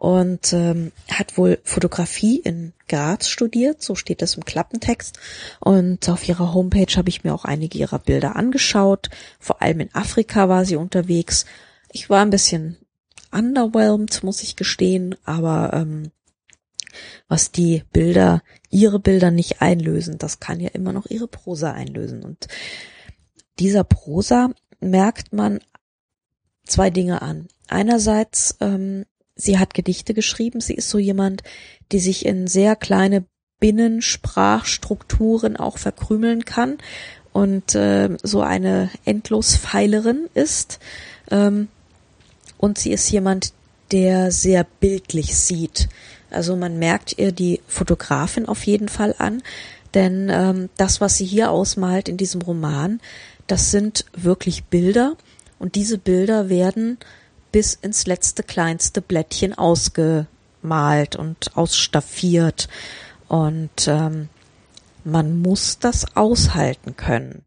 und 0.00 0.54
ähm, 0.54 0.92
hat 1.10 1.36
wohl 1.36 1.58
Fotografie 1.62 2.38
in 2.38 2.72
Graz 2.88 3.28
studiert, 3.28 3.82
so 3.82 3.94
steht 3.94 4.22
das 4.22 4.34
im 4.34 4.46
Klappentext. 4.46 5.18
Und 5.60 6.08
auf 6.08 6.26
ihrer 6.26 6.54
Homepage 6.54 6.96
habe 6.96 7.10
ich 7.10 7.22
mir 7.22 7.34
auch 7.34 7.44
einige 7.44 7.76
ihrer 7.76 7.98
Bilder 7.98 8.34
angeschaut. 8.34 9.10
Vor 9.38 9.60
allem 9.60 9.80
in 9.80 9.94
Afrika 9.94 10.48
war 10.48 10.64
sie 10.64 10.76
unterwegs. 10.76 11.44
Ich 11.92 12.08
war 12.08 12.22
ein 12.22 12.30
bisschen 12.30 12.78
underwhelmed, 13.30 14.24
muss 14.24 14.42
ich 14.42 14.56
gestehen, 14.56 15.16
aber 15.24 15.74
ähm, 15.74 16.10
was 17.28 17.52
die 17.52 17.84
Bilder, 17.92 18.42
ihre 18.70 19.00
Bilder 19.00 19.30
nicht 19.30 19.60
einlösen, 19.60 20.16
das 20.16 20.40
kann 20.40 20.60
ja 20.60 20.70
immer 20.70 20.94
noch 20.94 21.04
ihre 21.10 21.28
Prosa 21.28 21.72
einlösen. 21.72 22.22
Und 22.22 22.48
dieser 23.58 23.84
Prosa 23.84 24.48
merkt 24.80 25.34
man 25.34 25.60
zwei 26.64 26.88
Dinge 26.88 27.20
an. 27.20 27.48
Einerseits 27.68 28.56
ähm, 28.60 29.04
sie 29.40 29.58
hat 29.58 29.74
Gedichte 29.74 30.14
geschrieben. 30.14 30.60
Sie 30.60 30.74
ist 30.74 30.88
so 30.90 30.98
jemand, 30.98 31.42
die 31.92 32.00
sich 32.00 32.26
in 32.26 32.46
sehr 32.46 32.76
kleine 32.76 33.24
Binnensprachstrukturen 33.60 35.56
auch 35.56 35.78
verkrümeln 35.78 36.44
kann 36.44 36.78
und 37.32 37.74
äh, 37.74 38.16
so 38.22 38.42
eine 38.42 38.90
Endlosfeilerin 39.04 40.28
ist. 40.34 40.78
Ähm, 41.30 41.68
und 42.58 42.78
sie 42.78 42.92
ist 42.92 43.10
jemand, 43.10 43.52
der 43.92 44.32
sehr 44.32 44.64
bildlich 44.80 45.36
sieht. 45.36 45.88
Also 46.30 46.56
man 46.56 46.78
merkt 46.78 47.18
ihr 47.18 47.32
die 47.32 47.60
Fotografin 47.66 48.46
auf 48.46 48.64
jeden 48.64 48.88
Fall 48.88 49.14
an, 49.18 49.42
denn 49.94 50.28
ähm, 50.30 50.68
das, 50.76 51.00
was 51.00 51.16
sie 51.16 51.24
hier 51.24 51.50
ausmalt 51.50 52.08
in 52.08 52.16
diesem 52.16 52.42
Roman, 52.42 53.00
das 53.46 53.72
sind 53.72 54.04
wirklich 54.14 54.64
Bilder 54.64 55.16
und 55.58 55.74
diese 55.74 55.98
Bilder 55.98 56.48
werden 56.48 56.98
bis 57.52 57.74
ins 57.74 58.06
letzte 58.06 58.42
kleinste 58.42 59.02
Blättchen 59.02 59.54
ausge, 59.54 60.26
ausmalt 60.60 61.16
und 61.16 61.56
ausstaffiert 61.56 62.68
und 63.28 63.86
ähm, 63.86 64.28
man 65.04 65.38
muss 65.38 65.78
das 65.78 66.16
aushalten 66.16 66.96
können. 66.96 67.44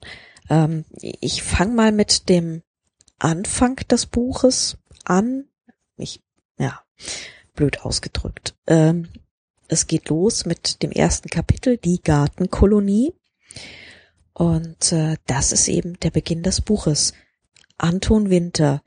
Ähm, 0.49 0.85
ich 0.99 1.43
fange 1.43 1.73
mal 1.73 1.91
mit 1.91 2.29
dem 2.29 2.63
Anfang 3.19 3.75
des 3.89 4.07
Buches 4.07 4.77
an. 5.05 5.45
Ich, 5.97 6.21
ja, 6.57 6.81
blöd 7.53 7.81
ausgedrückt. 7.81 8.55
Ähm, 8.67 9.09
es 9.67 9.87
geht 9.87 10.09
los 10.09 10.45
mit 10.45 10.81
dem 10.83 10.91
ersten 10.91 11.29
Kapitel, 11.29 11.77
die 11.77 12.01
Gartenkolonie. 12.01 13.13
Und 14.33 14.91
äh, 14.91 15.17
das 15.27 15.51
ist 15.51 15.67
eben 15.67 15.99
der 15.99 16.09
Beginn 16.09 16.43
des 16.43 16.61
Buches. 16.61 17.13
Anton 17.77 18.29
Winter 18.29 18.81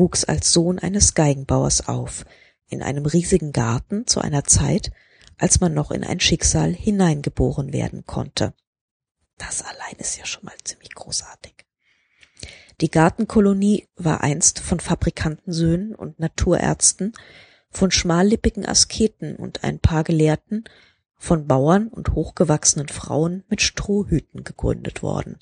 wuchs 0.00 0.24
als 0.24 0.52
Sohn 0.52 0.80
eines 0.80 1.14
Geigenbauers 1.14 1.86
auf, 1.86 2.24
in 2.68 2.82
einem 2.82 3.06
riesigen 3.06 3.52
Garten 3.52 4.08
zu 4.08 4.20
einer 4.20 4.42
Zeit, 4.42 4.90
als 5.38 5.60
man 5.60 5.74
noch 5.74 5.92
in 5.92 6.02
ein 6.02 6.18
Schicksal 6.18 6.72
hineingeboren 6.72 7.72
werden 7.72 8.04
konnte. 8.06 8.54
Das 9.38 9.62
allein 9.62 9.96
ist 9.98 10.18
ja 10.18 10.26
schon 10.26 10.44
mal 10.44 10.56
ziemlich 10.64 10.94
großartig. 10.94 11.54
Die 12.80 12.90
Gartenkolonie 12.90 13.88
war 13.96 14.22
einst 14.22 14.58
von 14.58 14.80
Fabrikantensöhnen 14.80 15.94
und 15.94 16.18
Naturärzten, 16.18 17.12
von 17.70 17.90
schmallippigen 17.90 18.66
Asketen 18.66 19.36
und 19.36 19.62
ein 19.62 19.78
paar 19.78 20.02
Gelehrten, 20.02 20.64
von 21.16 21.46
Bauern 21.46 21.88
und 21.88 22.14
hochgewachsenen 22.14 22.88
Frauen 22.88 23.44
mit 23.48 23.60
Strohhüten 23.60 24.42
gegründet 24.42 25.02
worden. 25.02 25.38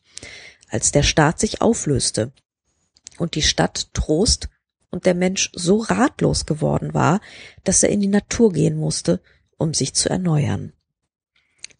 Als 0.69 0.91
der 0.91 1.05
Staat 1.05 1.39
sich 1.39 1.63
auflöste 1.63 2.33
und 3.19 3.35
die 3.35 3.43
Stadt 3.43 3.93
Trost 3.95 4.49
und 4.91 5.07
der 5.07 5.15
Mensch 5.15 5.51
so 5.55 5.79
ratlos 5.79 6.47
geworden 6.47 6.95
war, 6.95 7.21
dass 7.65 7.83
er 7.83 7.91
in 7.91 8.01
die 8.01 8.07
Natur 8.07 8.53
gehen 8.53 8.77
musste, 8.77 9.21
um 9.57 9.75
sich 9.75 9.95
zu 9.95 10.09
erneuern. 10.09 10.73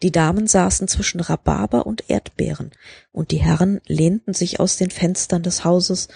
Die 0.03 0.13
Damen 0.13 0.47
saßen 0.47 0.87
zwischen 0.87 1.21
Rhabarber 1.21 1.87
und 1.87 2.09
Erdbeeren, 2.09 2.71
und 3.11 3.33
die 3.33 3.39
Herren 3.39 3.81
lehnten 3.87 4.33
sich 4.33 4.61
aus 4.61 4.77
den 4.77 4.91
Fenstern 4.91 5.43
des 5.43 5.65
Hauses, 5.65 6.09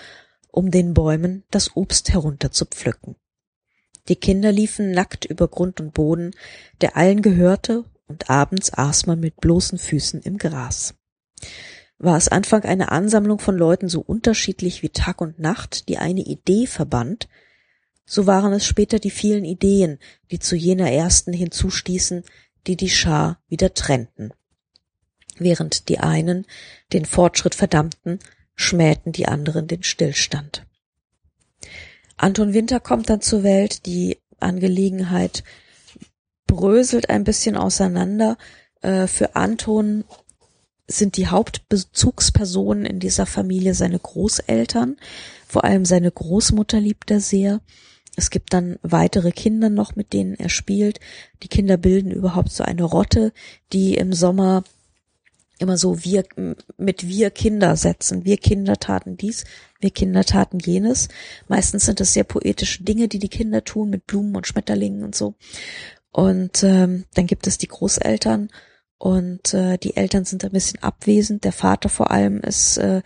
um 0.50 0.71
den 0.71 0.95
Bäumen 0.95 1.45
das 1.50 1.75
Obst 1.76 2.12
herunterzupflücken. 2.12 3.17
Die 4.09 4.17
Kinder 4.17 4.52
liefen 4.52 4.93
nackt 4.93 5.25
über 5.25 5.49
Grund 5.49 5.81
und 5.81 5.95
Boden, 5.95 6.33
der 6.81 6.97
allen 6.97 7.23
gehörte, 7.23 7.85
und 8.07 8.29
abends 8.29 8.73
aß 8.73 9.07
man 9.07 9.21
mit 9.21 9.41
bloßen 9.41 9.79
Füßen 9.79 10.21
im 10.23 10.37
Gras. 10.37 10.95
War 11.99 12.17
es 12.17 12.29
Anfang 12.29 12.65
eine 12.65 12.91
Ansammlung 12.91 13.39
von 13.39 13.57
Leuten 13.57 13.89
so 13.89 14.01
unterschiedlich 14.01 14.83
wie 14.83 14.89
Tag 14.89 15.21
und 15.21 15.39
Nacht, 15.39 15.89
die 15.89 15.99
eine 15.99 16.23
Idee 16.23 16.67
verband, 16.67 17.29
so 18.05 18.27
waren 18.27 18.53
es 18.53 18.67
später 18.67 18.99
die 18.99 19.11
vielen 19.11 19.45
Ideen, 19.45 19.99
die 20.31 20.39
zu 20.39 20.57
jener 20.57 20.91
ersten 20.91 21.33
hinzustießen, 21.33 22.25
die 22.67 22.77
die 22.77 22.91
Schar 22.91 23.41
wieder 23.49 23.75
trennten. 23.75 24.33
Während 25.39 25.89
die 25.89 25.99
einen 25.99 26.47
den 26.93 27.05
Fortschritt 27.05 27.55
verdammten, 27.55 28.19
schmähten 28.55 29.13
die 29.13 29.29
anderen 29.29 29.67
den 29.67 29.83
Stillstand. 29.83 30.67
Anton 32.17 32.53
Winter 32.53 32.81
kommt 32.81 33.09
dann 33.09 33.21
zur 33.21 33.43
Welt, 33.43 33.87
die 33.87 34.19
Angelegenheit 34.39 35.43
bröselt 36.47 37.09
ein 37.09 37.25
bisschen 37.25 37.57
auseinander. 37.57 38.37
Äh, 38.83 39.07
für 39.07 39.37
Anton 39.37 40.05
sind 40.87 41.17
die 41.17 41.29
Hauptbezugspersonen 41.29 42.85
in 42.85 43.01
dieser 43.01 43.27
Familie 43.27 43.75
seine 43.75 43.99
Großeltern, 43.99 44.97
vor 45.47 45.65
allem 45.65 45.85
seine 45.85 46.11
Großmutter 46.11 46.81
liebt 46.81 47.11
er 47.11 47.21
sehr. 47.21 47.61
Es 48.17 48.31
gibt 48.31 48.53
dann 48.53 48.79
weitere 48.83 49.33
Kinder 49.33 49.71
noch, 49.71 49.97
mit 49.97 50.12
denen 50.12 50.35
er 50.35 50.51
spielt. 50.51 51.01
Die 51.43 51.49
Kinder 51.49 51.79
bilden 51.79 52.11
überhaupt 52.11 52.53
so 52.53 52.62
eine 52.62 52.85
Rotte, 52.85 53.33
die 53.73 53.95
im 53.95 54.12
Sommer 54.12 54.65
immer 55.59 55.79
so 55.79 56.05
wir 56.05 56.25
mit 56.77 57.07
wir 57.09 57.31
Kinder 57.31 57.77
setzen. 57.77 58.25
Wir 58.25 58.37
Kinder 58.37 58.79
taten 58.79 59.17
dies, 59.17 59.45
wir 59.81 59.91
Kinder 59.91 60.25
taten 60.25 60.59
jenes. 60.59 61.09
Meistens 61.49 61.87
sind 61.87 62.01
es 62.01 62.12
sehr 62.12 62.25
poetische 62.25 62.83
Dinge, 62.83 63.09
die 63.09 63.19
die 63.19 63.29
Kinder 63.29 63.65
tun 63.65 63.89
mit 63.89 64.07
Blumen 64.07 64.37
und 64.37 64.47
Schmetterlingen 64.47 65.05
und 65.05 65.15
so. 65.15 65.35
Und 66.11 66.62
ähm, 66.65 67.05
dann 67.15 67.27
gibt 67.27 67.47
es 67.47 67.57
die 67.59 67.69
Großeltern 67.69 68.51
und 69.03 69.53
äh, 69.53 69.79
die 69.79 69.97
Eltern 69.97 70.25
sind 70.25 70.45
ein 70.45 70.53
bisschen 70.53 70.81
abwesend. 70.81 71.43
Der 71.43 71.51
Vater 71.51 71.89
vor 71.89 72.13
allem 72.13 72.39
ist 72.39 72.77
äh, 72.77 73.03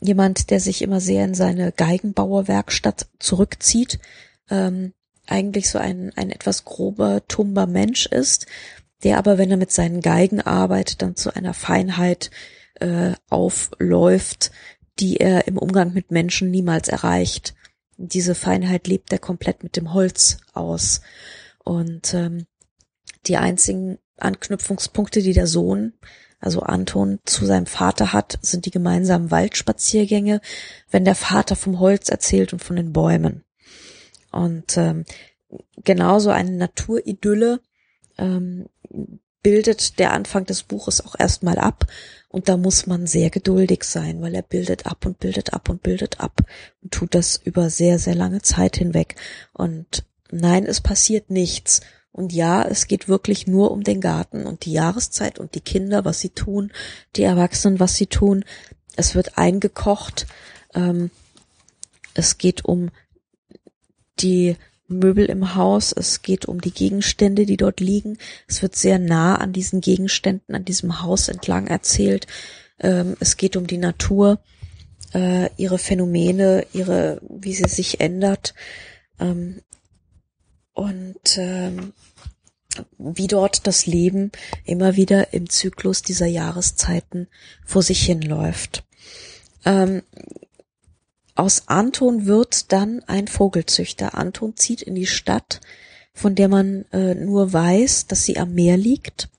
jemand, 0.00 0.50
der 0.50 0.60
sich 0.60 0.80
immer 0.80 1.00
sehr 1.00 1.24
in 1.24 1.34
seine 1.34 1.72
Geigenbauerwerkstatt 1.72 3.08
zurückzieht, 3.18 3.98
ähm, 4.48 4.92
eigentlich 5.26 5.70
so 5.70 5.78
ein, 5.80 6.12
ein 6.14 6.30
etwas 6.30 6.64
grober, 6.64 7.26
tumber 7.26 7.66
Mensch 7.66 8.06
ist, 8.06 8.46
der 9.02 9.18
aber, 9.18 9.38
wenn 9.38 9.50
er 9.50 9.56
mit 9.56 9.72
seinen 9.72 10.02
Geigen 10.02 10.40
arbeitet, 10.40 11.02
dann 11.02 11.16
zu 11.16 11.34
einer 11.34 11.52
Feinheit 11.52 12.30
äh, 12.74 13.14
aufläuft, 13.28 14.52
die 15.00 15.16
er 15.16 15.48
im 15.48 15.58
Umgang 15.58 15.92
mit 15.94 16.12
Menschen 16.12 16.52
niemals 16.52 16.86
erreicht. 16.86 17.56
Diese 17.96 18.36
Feinheit 18.36 18.86
lebt 18.86 19.12
er 19.12 19.18
komplett 19.18 19.64
mit 19.64 19.74
dem 19.74 19.92
Holz 19.94 20.38
aus. 20.52 21.00
Und 21.64 22.14
ähm, 22.14 22.46
die 23.26 23.36
einzigen 23.36 23.98
Anknüpfungspunkte, 24.18 25.22
die 25.22 25.32
der 25.32 25.46
Sohn 25.46 25.92
also 26.40 26.60
Anton 26.60 27.18
zu 27.24 27.46
seinem 27.46 27.66
Vater 27.66 28.12
hat, 28.12 28.38
sind 28.42 28.66
die 28.66 28.70
gemeinsamen 28.70 29.30
Waldspaziergänge, 29.30 30.40
wenn 30.90 31.04
der 31.04 31.16
Vater 31.16 31.56
vom 31.56 31.80
Holz 31.80 32.08
erzählt 32.08 32.52
und 32.52 32.62
von 32.62 32.76
den 32.76 32.92
Bäumen. 32.92 33.44
Und 34.30 34.76
ähm, 34.76 35.04
genauso 35.82 36.30
eine 36.30 36.52
Naturidylle 36.52 37.60
ähm, 38.18 38.66
bildet 39.42 39.98
der 39.98 40.12
Anfang 40.12 40.44
des 40.44 40.62
Buches 40.62 41.04
auch 41.04 41.16
erstmal 41.18 41.58
ab. 41.58 41.86
Und 42.28 42.48
da 42.48 42.56
muss 42.56 42.86
man 42.86 43.06
sehr 43.06 43.30
geduldig 43.30 43.84
sein, 43.84 44.20
weil 44.20 44.34
er 44.34 44.42
bildet 44.42 44.86
ab 44.86 45.06
und 45.06 45.18
bildet 45.18 45.54
ab 45.54 45.68
und 45.68 45.82
bildet 45.82 46.20
ab 46.20 46.42
und 46.82 46.92
tut 46.92 47.14
das 47.14 47.40
über 47.42 47.70
sehr, 47.70 47.98
sehr 47.98 48.14
lange 48.14 48.42
Zeit 48.42 48.76
hinweg. 48.76 49.16
Und 49.54 50.04
nein, 50.30 50.66
es 50.66 50.80
passiert 50.80 51.30
nichts. 51.30 51.80
Und 52.12 52.32
ja, 52.32 52.62
es 52.62 52.86
geht 52.86 53.08
wirklich 53.08 53.46
nur 53.46 53.70
um 53.70 53.84
den 53.84 54.00
Garten 54.00 54.46
und 54.46 54.64
die 54.64 54.72
Jahreszeit 54.72 55.38
und 55.38 55.54
die 55.54 55.60
Kinder, 55.60 56.04
was 56.04 56.20
sie 56.20 56.30
tun, 56.30 56.72
die 57.16 57.22
Erwachsenen, 57.22 57.80
was 57.80 57.94
sie 57.94 58.06
tun. 58.06 58.44
Es 58.96 59.14
wird 59.14 59.38
eingekocht. 59.38 60.26
Ähm, 60.74 61.10
es 62.14 62.38
geht 62.38 62.64
um 62.64 62.90
die 64.18 64.56
Möbel 64.88 65.26
im 65.26 65.54
Haus, 65.54 65.92
es 65.92 66.22
geht 66.22 66.46
um 66.46 66.60
die 66.60 66.72
Gegenstände, 66.72 67.46
die 67.46 67.58
dort 67.58 67.78
liegen. 67.78 68.18
Es 68.48 68.62
wird 68.62 68.74
sehr 68.74 68.98
nah 68.98 69.36
an 69.36 69.52
diesen 69.52 69.80
Gegenständen, 69.80 70.54
an 70.54 70.64
diesem 70.64 71.02
Haus 71.02 71.28
entlang 71.28 71.66
erzählt. 71.66 72.26
Ähm, 72.80 73.16
es 73.20 73.36
geht 73.36 73.56
um 73.56 73.66
die 73.66 73.78
Natur, 73.78 74.40
äh, 75.14 75.50
ihre 75.56 75.78
Phänomene, 75.78 76.66
ihre, 76.72 77.20
wie 77.28 77.54
sie 77.54 77.68
sich 77.68 78.00
ändert. 78.00 78.54
Ähm, 79.20 79.60
und 80.78 81.38
ähm, 81.38 81.92
wie 82.98 83.26
dort 83.26 83.66
das 83.66 83.86
Leben 83.86 84.30
immer 84.64 84.94
wieder 84.94 85.32
im 85.32 85.50
Zyklus 85.50 86.02
dieser 86.02 86.26
Jahreszeiten 86.26 87.26
vor 87.66 87.82
sich 87.82 88.06
hinläuft. 88.06 88.84
Ähm, 89.64 90.02
aus 91.34 91.64
Anton 91.66 92.26
wird 92.26 92.70
dann 92.70 93.02
ein 93.08 93.26
Vogelzüchter. 93.26 94.16
Anton 94.16 94.56
zieht 94.56 94.80
in 94.80 94.94
die 94.94 95.08
Stadt, 95.08 95.60
von 96.14 96.36
der 96.36 96.46
man 96.46 96.84
äh, 96.92 97.16
nur 97.16 97.52
weiß, 97.52 98.06
dass 98.06 98.24
sie 98.24 98.38
am 98.38 98.54
Meer 98.54 98.76
liegt. 98.76 99.30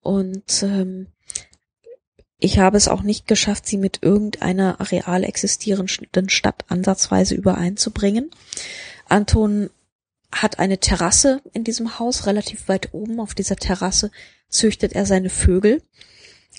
Und 0.00 0.64
ähm, 0.64 1.06
ich 2.40 2.58
habe 2.58 2.78
es 2.78 2.88
auch 2.88 3.02
nicht 3.02 3.28
geschafft, 3.28 3.66
sie 3.66 3.78
mit 3.78 4.02
irgendeiner 4.02 4.78
real 4.90 5.22
existierenden 5.22 6.30
Stadt 6.30 6.64
ansatzweise 6.66 7.36
übereinzubringen. 7.36 8.28
Anton 9.08 9.70
hat 10.34 10.58
eine 10.58 10.78
Terrasse 10.78 11.40
in 11.52 11.64
diesem 11.64 11.98
Haus, 11.98 12.26
relativ 12.26 12.68
weit 12.68 12.92
oben. 12.92 13.20
Auf 13.20 13.34
dieser 13.34 13.56
Terrasse 13.56 14.10
züchtet 14.48 14.92
er 14.92 15.06
seine 15.06 15.30
Vögel 15.30 15.82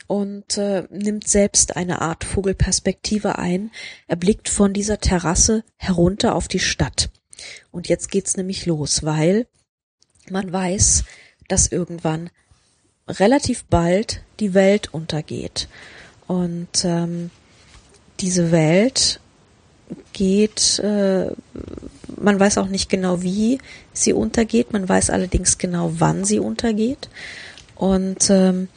und 0.08 0.58
äh, 0.58 0.84
nimmt 0.89 1.27
selbst 1.27 1.75
eine 1.75 2.01
Art 2.01 2.24
Vogelperspektive 2.24 3.38
ein. 3.38 3.72
Er 4.08 4.15
blickt 4.15 4.50
von 4.50 4.74
dieser 4.74 5.00
Terrasse 5.00 5.63
herunter 5.77 6.36
auf 6.36 6.48
die 6.48 6.60
Stadt. 6.60 7.10
Und 7.72 7.88
jetzt 7.88 8.12
geht's 8.12 8.38
nämlich 8.38 8.65
los, 8.65 9.03
weil 9.03 9.48
man 10.29 10.51
weiß, 10.51 11.03
dass 11.48 11.72
irgendwann 11.72 12.29
relativ 13.08 13.65
bald 13.65 14.24
die 14.39 14.53
Welt 14.53 14.94
untergeht. 14.94 15.67
Und 16.27 16.84
ähm, 16.84 17.29
diese 18.20 18.51
Welt 18.51 19.20
geht, 20.13 20.79
äh, 20.79 21.32
man 22.18 22.40
weiß 22.40 22.58
auch 22.58 22.68
nicht 22.68 22.90
genau, 22.90 23.22
wie 23.22 23.60
sie 23.94 24.14
untergeht, 24.14 24.74
man 24.74 24.88
weiß 24.88 25.10
allerdings 25.10 25.58
genau, 25.58 25.94
wann 25.98 26.26
sie 26.26 26.40
untergeht. 26.40 27.10
Und 27.76 28.30
ähm, 28.30 28.70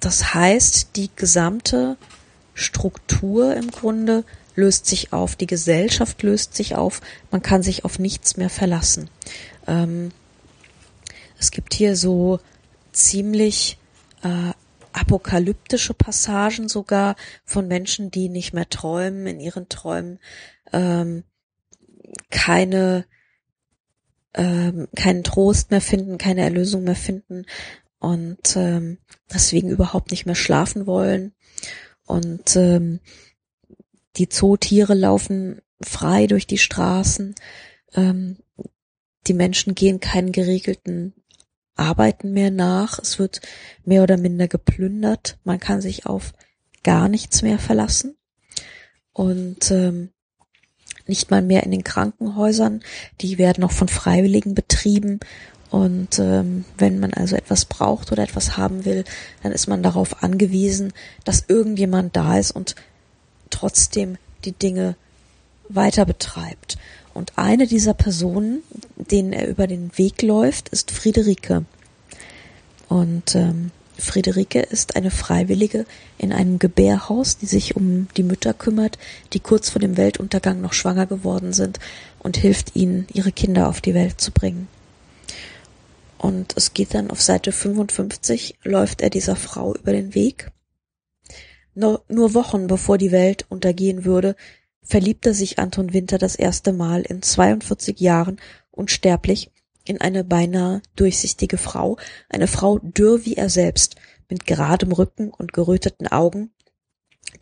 das 0.00 0.34
heißt, 0.34 0.96
die 0.96 1.10
gesamte 1.14 1.96
Struktur 2.54 3.54
im 3.56 3.70
Grunde 3.70 4.24
löst 4.54 4.86
sich 4.86 5.12
auf, 5.12 5.36
die 5.36 5.46
Gesellschaft 5.46 6.22
löst 6.22 6.54
sich 6.54 6.74
auf, 6.74 7.00
man 7.30 7.42
kann 7.42 7.62
sich 7.62 7.84
auf 7.84 7.98
nichts 7.98 8.36
mehr 8.36 8.50
verlassen. 8.50 9.08
Ähm, 9.66 10.10
es 11.38 11.50
gibt 11.50 11.74
hier 11.74 11.96
so 11.96 12.40
ziemlich 12.92 13.78
äh, 14.22 14.52
apokalyptische 14.92 15.94
Passagen 15.94 16.68
sogar 16.68 17.16
von 17.44 17.66
Menschen, 17.66 18.10
die 18.10 18.28
nicht 18.28 18.52
mehr 18.52 18.68
träumen, 18.68 19.26
in 19.26 19.40
ihren 19.40 19.68
Träumen 19.68 20.18
ähm, 20.72 21.24
keine 22.30 23.06
ähm, 24.34 24.88
keinen 24.96 25.24
Trost 25.24 25.70
mehr 25.70 25.80
finden, 25.80 26.18
keine 26.18 26.42
Erlösung 26.42 26.84
mehr 26.84 26.96
finden 26.96 27.44
und 27.98 28.56
ähm, 28.56 28.98
deswegen 29.32 29.68
überhaupt 29.68 30.10
nicht 30.10 30.26
mehr 30.26 30.34
schlafen 30.34 30.86
wollen. 30.86 31.34
Und 32.04 32.56
ähm, 32.56 33.00
die 34.16 34.28
Zootiere 34.28 34.94
laufen 34.94 35.60
frei 35.80 36.26
durch 36.26 36.46
die 36.46 36.58
Straßen. 36.58 37.34
Ähm, 37.94 38.38
die 39.26 39.34
Menschen 39.34 39.74
gehen 39.74 40.00
keinen 40.00 40.32
geregelten 40.32 41.14
Arbeiten 41.76 42.32
mehr 42.32 42.50
nach. 42.50 42.98
Es 42.98 43.18
wird 43.18 43.40
mehr 43.84 44.02
oder 44.02 44.16
minder 44.16 44.48
geplündert. 44.48 45.38
Man 45.44 45.60
kann 45.60 45.80
sich 45.80 46.06
auf 46.06 46.32
gar 46.82 47.08
nichts 47.08 47.42
mehr 47.42 47.58
verlassen. 47.58 48.16
Und 49.12 49.70
ähm, 49.70 50.10
nicht 51.06 51.30
mal 51.30 51.42
mehr 51.42 51.62
in 51.62 51.70
den 51.70 51.84
Krankenhäusern. 51.84 52.82
Die 53.20 53.38
werden 53.38 53.60
noch 53.60 53.72
von 53.72 53.88
Freiwilligen 53.88 54.54
betrieben. 54.54 55.20
Und 55.70 56.18
ähm, 56.18 56.64
wenn 56.76 57.00
man 57.00 57.14
also 57.14 57.34
etwas 57.34 57.64
braucht 57.64 58.12
oder 58.12 58.22
etwas 58.22 58.56
haben 58.56 58.84
will, 58.84 59.04
dann 59.42 59.52
ist 59.52 59.68
man 59.68 59.82
darauf 59.82 60.22
angewiesen, 60.22 60.92
dass 61.24 61.46
irgendjemand 61.48 62.14
da 62.14 62.38
ist 62.38 62.50
und 62.50 62.76
trotzdem 63.48 64.18
die 64.44 64.52
Dinge 64.52 64.96
weiter 65.68 66.04
betreibt. 66.04 66.76
Und 67.14 67.38
eine 67.38 67.66
dieser 67.66 67.94
Personen, 67.94 68.62
denen 68.96 69.32
er 69.32 69.48
über 69.48 69.66
den 69.66 69.96
Weg 69.96 70.22
läuft, 70.22 70.68
ist 70.68 70.90
Friederike. 70.90 71.64
Und 72.88 73.34
ähm, 73.34 73.70
Friederike 74.02 74.60
ist 74.60 74.96
eine 74.96 75.10
Freiwillige 75.10 75.86
in 76.18 76.32
einem 76.32 76.58
Gebärhaus, 76.58 77.38
die 77.38 77.46
sich 77.46 77.76
um 77.76 78.08
die 78.16 78.22
Mütter 78.22 78.52
kümmert, 78.52 78.98
die 79.32 79.40
kurz 79.40 79.70
vor 79.70 79.80
dem 79.80 79.96
Weltuntergang 79.96 80.60
noch 80.60 80.72
schwanger 80.72 81.06
geworden 81.06 81.52
sind 81.52 81.78
und 82.18 82.36
hilft 82.36 82.76
ihnen, 82.76 83.06
ihre 83.12 83.32
Kinder 83.32 83.68
auf 83.68 83.80
die 83.80 83.94
Welt 83.94 84.20
zu 84.20 84.32
bringen. 84.32 84.68
Und 86.18 86.54
es 86.56 86.74
geht 86.74 86.94
dann 86.94 87.10
auf 87.10 87.22
Seite 87.22 87.52
55, 87.52 88.58
läuft 88.62 89.00
er 89.00 89.10
dieser 89.10 89.36
Frau 89.36 89.74
über 89.74 89.92
den 89.92 90.14
Weg. 90.14 90.50
Nur, 91.74 92.04
nur 92.08 92.34
Wochen 92.34 92.66
bevor 92.66 92.98
die 92.98 93.12
Welt 93.12 93.46
untergehen 93.48 94.04
würde, 94.04 94.36
verliebte 94.82 95.32
sich 95.32 95.58
Anton 95.58 95.92
Winter 95.92 96.18
das 96.18 96.34
erste 96.34 96.72
Mal 96.72 97.02
in 97.02 97.22
42 97.22 97.98
Jahren 98.00 98.38
unsterblich 98.70 99.50
in 99.92 100.00
eine 100.00 100.24
beinahe 100.24 100.82
durchsichtige 100.96 101.58
Frau, 101.58 101.98
eine 102.28 102.48
Frau 102.48 102.78
dürr 102.78 103.24
wie 103.24 103.36
er 103.36 103.48
selbst, 103.48 103.96
mit 104.28 104.46
geradem 104.46 104.92
Rücken 104.92 105.30
und 105.30 105.52
geröteten 105.52 106.08
Augen, 106.08 106.52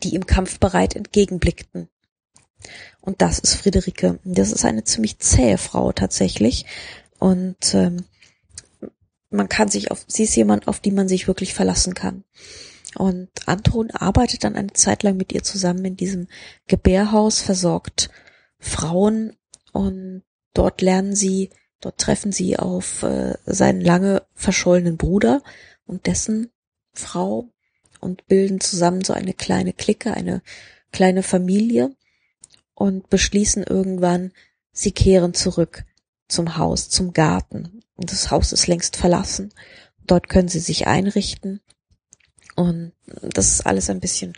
die 0.03 0.13
ihm 0.13 0.25
kampfbereit 0.25 0.95
entgegenblickten. 0.95 1.87
Und 2.99 3.21
das 3.21 3.39
ist 3.39 3.55
Friederike. 3.55 4.19
Das 4.23 4.51
ist 4.51 4.65
eine 4.65 4.83
ziemlich 4.83 5.17
zähe 5.19 5.57
Frau 5.57 5.93
tatsächlich. 5.93 6.65
Und 7.17 7.73
ähm, 7.73 8.03
man 9.29 9.47
kann 9.47 9.69
sich 9.69 9.89
auf, 9.89 10.03
sie 10.07 10.23
ist 10.23 10.35
jemand, 10.35 10.67
auf 10.67 10.81
die 10.81 10.91
man 10.91 11.07
sich 11.07 11.27
wirklich 11.27 11.53
verlassen 11.53 11.93
kann. 11.93 12.25
Und 12.95 13.29
Anton 13.45 13.89
arbeitet 13.91 14.43
dann 14.43 14.57
eine 14.57 14.73
Zeit 14.73 15.03
lang 15.03 15.15
mit 15.15 15.31
ihr 15.31 15.43
zusammen 15.43 15.85
in 15.85 15.95
diesem 15.95 16.27
Gebärhaus, 16.67 17.39
versorgt 17.39 18.09
Frauen 18.59 19.37
und 19.71 20.23
dort 20.53 20.81
lernen 20.81 21.15
sie 21.15 21.49
Dort 21.81 21.97
treffen 21.97 22.31
sie 22.31 22.57
auf 22.57 23.03
äh, 23.03 23.35
seinen 23.45 23.81
lange 23.81 24.23
verschollenen 24.33 24.97
Bruder 24.97 25.41
und 25.85 26.05
dessen 26.05 26.51
Frau 26.93 27.49
und 27.99 28.27
bilden 28.27 28.61
zusammen 28.61 29.03
so 29.03 29.13
eine 29.13 29.33
kleine 29.33 29.73
Clique, 29.73 30.13
eine 30.13 30.41
kleine 30.91 31.23
Familie 31.23 31.95
und 32.75 33.09
beschließen 33.09 33.63
irgendwann, 33.63 34.31
sie 34.71 34.91
kehren 34.91 35.33
zurück 35.33 35.83
zum 36.27 36.57
Haus, 36.57 36.89
zum 36.89 37.13
Garten. 37.13 37.81
Und 37.95 38.11
das 38.11 38.31
Haus 38.31 38.53
ist 38.53 38.67
längst 38.67 38.95
verlassen. 38.95 39.53
Dort 40.05 40.29
können 40.29 40.47
sie 40.47 40.59
sich 40.59 40.87
einrichten. 40.87 41.61
Und 42.55 42.93
das 43.21 43.51
ist 43.51 43.65
alles 43.65 43.89
ein 43.89 43.99
bisschen 43.99 44.33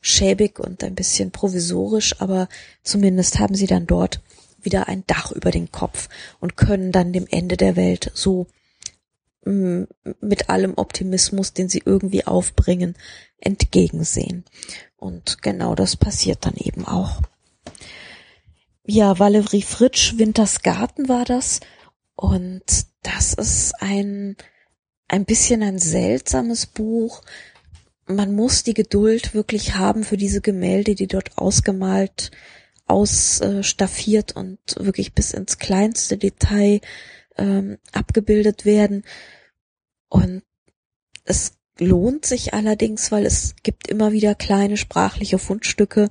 schäbig 0.00 0.60
und 0.60 0.84
ein 0.84 0.94
bisschen 0.94 1.30
provisorisch, 1.30 2.20
aber 2.20 2.48
zumindest 2.82 3.38
haben 3.38 3.54
sie 3.54 3.66
dann 3.66 3.86
dort 3.86 4.20
wieder 4.66 4.88
ein 4.88 5.04
Dach 5.06 5.32
über 5.32 5.50
den 5.50 5.72
Kopf 5.72 6.10
und 6.38 6.56
können 6.56 6.92
dann 6.92 7.14
dem 7.14 7.26
Ende 7.30 7.56
der 7.56 7.76
Welt 7.76 8.10
so 8.12 8.46
mm, 9.46 9.84
mit 10.20 10.50
allem 10.50 10.74
Optimismus, 10.76 11.54
den 11.54 11.70
sie 11.70 11.82
irgendwie 11.82 12.26
aufbringen, 12.26 12.94
entgegensehen. 13.38 14.44
Und 14.96 15.42
genau 15.42 15.74
das 15.74 15.96
passiert 15.96 16.44
dann 16.44 16.56
eben 16.56 16.84
auch. 16.84 17.22
Ja, 18.84 19.18
Valerie 19.18 19.62
Fritsch, 19.62 20.16
Winters 20.16 20.62
Garten 20.62 21.08
war 21.08 21.24
das. 21.24 21.60
Und 22.14 22.86
das 23.02 23.34
ist 23.34 23.74
ein, 23.80 24.36
ein 25.08 25.24
bisschen 25.24 25.62
ein 25.62 25.78
seltsames 25.78 26.66
Buch. 26.66 27.22
Man 28.06 28.34
muss 28.34 28.62
die 28.62 28.74
Geduld 28.74 29.34
wirklich 29.34 29.74
haben 29.74 30.04
für 30.04 30.16
diese 30.16 30.40
Gemälde, 30.40 30.94
die 30.94 31.08
dort 31.08 31.36
ausgemalt 31.36 32.30
ausstaffiert 32.86 34.34
und 34.36 34.58
wirklich 34.78 35.12
bis 35.12 35.32
ins 35.32 35.58
kleinste 35.58 36.18
Detail 36.18 36.80
ähm, 37.36 37.78
abgebildet 37.92 38.64
werden. 38.64 39.04
Und 40.08 40.42
es 41.24 41.54
lohnt 41.78 42.24
sich 42.24 42.54
allerdings, 42.54 43.10
weil 43.12 43.26
es 43.26 43.54
gibt 43.62 43.88
immer 43.88 44.12
wieder 44.12 44.34
kleine 44.34 44.76
sprachliche 44.76 45.38
Fundstücke, 45.38 46.08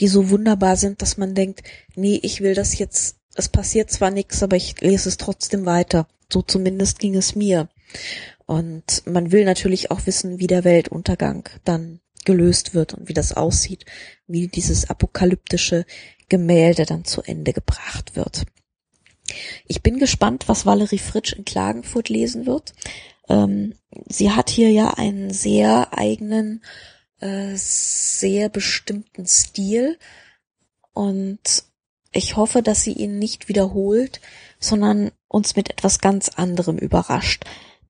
die 0.00 0.08
so 0.08 0.30
wunderbar 0.30 0.76
sind, 0.76 1.02
dass 1.02 1.16
man 1.16 1.34
denkt, 1.34 1.62
nee, 1.96 2.20
ich 2.22 2.40
will 2.40 2.54
das 2.54 2.78
jetzt, 2.78 3.16
es 3.34 3.48
passiert 3.48 3.90
zwar 3.90 4.10
nichts, 4.10 4.42
aber 4.42 4.56
ich 4.56 4.80
lese 4.80 5.08
es 5.08 5.16
trotzdem 5.16 5.66
weiter. 5.66 6.06
So 6.32 6.42
zumindest 6.42 6.98
ging 6.98 7.16
es 7.16 7.34
mir. 7.34 7.68
Und 8.46 9.02
man 9.06 9.32
will 9.32 9.44
natürlich 9.44 9.90
auch 9.90 10.06
wissen, 10.06 10.38
wie 10.38 10.46
der 10.46 10.64
Weltuntergang 10.64 11.48
dann 11.64 12.00
gelöst 12.28 12.74
wird 12.74 12.92
und 12.92 13.08
wie 13.08 13.14
das 13.14 13.32
aussieht, 13.32 13.86
wie 14.26 14.48
dieses 14.48 14.90
apokalyptische 14.90 15.86
Gemälde 16.28 16.84
dann 16.84 17.06
zu 17.06 17.22
Ende 17.22 17.54
gebracht 17.54 18.16
wird. 18.16 18.44
Ich 19.66 19.82
bin 19.82 19.98
gespannt, 19.98 20.46
was 20.46 20.66
Valerie 20.66 20.98
Fritsch 20.98 21.32
in 21.32 21.46
Klagenfurt 21.46 22.10
lesen 22.10 22.44
wird. 22.44 22.74
Ähm, 23.30 23.74
sie 24.08 24.30
hat 24.30 24.50
hier 24.50 24.70
ja 24.70 24.90
einen 24.90 25.30
sehr 25.30 25.96
eigenen, 25.96 26.62
äh, 27.20 27.54
sehr 27.56 28.50
bestimmten 28.50 29.26
Stil 29.26 29.98
und 30.92 31.64
ich 32.12 32.36
hoffe, 32.36 32.62
dass 32.62 32.82
sie 32.82 32.92
ihn 32.92 33.18
nicht 33.18 33.48
wiederholt, 33.48 34.20
sondern 34.60 35.12
uns 35.28 35.56
mit 35.56 35.70
etwas 35.70 35.98
ganz 36.00 36.28
anderem 36.28 36.76
überrascht. 36.76 37.44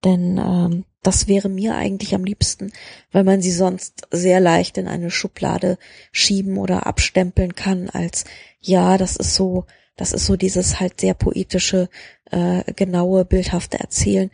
Denn 0.04 0.38
ähm, 0.38 0.84
das 1.08 1.26
wäre 1.26 1.48
mir 1.48 1.74
eigentlich 1.74 2.14
am 2.14 2.22
liebsten, 2.22 2.70
weil 3.12 3.24
man 3.24 3.40
sie 3.40 3.50
sonst 3.50 4.06
sehr 4.10 4.40
leicht 4.40 4.76
in 4.76 4.86
eine 4.86 5.10
Schublade 5.10 5.78
schieben 6.12 6.58
oder 6.58 6.86
abstempeln 6.86 7.54
kann 7.54 7.88
als 7.88 8.26
ja, 8.60 8.98
das 8.98 9.16
ist 9.16 9.34
so, 9.34 9.64
das 9.96 10.12
ist 10.12 10.26
so 10.26 10.36
dieses 10.36 10.80
halt 10.80 11.00
sehr 11.00 11.14
poetische, 11.14 11.88
äh, 12.30 12.74
genaue, 12.74 13.24
bildhafte 13.24 13.78
Erzählen. 13.78 14.30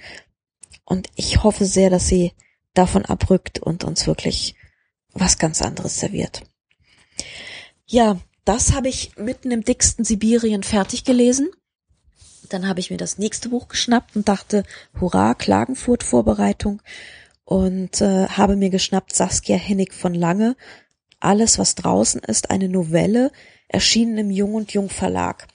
Und 0.84 1.10
ich 1.14 1.44
hoffe 1.44 1.64
sehr, 1.64 1.90
dass 1.90 2.08
sie 2.08 2.32
davon 2.72 3.04
abrückt 3.04 3.60
und 3.60 3.84
uns 3.84 4.08
wirklich 4.08 4.56
was 5.12 5.38
ganz 5.38 5.62
anderes 5.62 6.00
serviert. 6.00 6.42
Ja, 7.86 8.18
das 8.44 8.72
habe 8.72 8.88
ich 8.88 9.16
mitten 9.16 9.52
im 9.52 9.62
dicksten 9.62 10.04
Sibirien 10.04 10.64
fertig 10.64 11.04
gelesen. 11.04 11.50
Dann 12.48 12.68
habe 12.68 12.80
ich 12.80 12.90
mir 12.90 12.96
das 12.96 13.18
nächste 13.18 13.48
Buch 13.48 13.68
geschnappt 13.68 14.16
und 14.16 14.28
dachte, 14.28 14.64
hurra, 15.00 15.34
Klagenfurt 15.34 16.02
Vorbereitung 16.02 16.82
und 17.44 18.00
äh, 18.00 18.28
habe 18.28 18.56
mir 18.56 18.70
geschnappt 18.70 19.14
Saskia 19.14 19.56
Hennig 19.56 19.92
von 19.92 20.14
Lange. 20.14 20.56
Alles, 21.20 21.58
was 21.58 21.74
draußen 21.74 22.20
ist, 22.22 22.50
eine 22.50 22.68
Novelle, 22.68 23.30
erschienen 23.68 24.18
im 24.18 24.30
Jung 24.30 24.54
und 24.54 24.72
Jung 24.72 24.88
Verlag. 24.88 25.48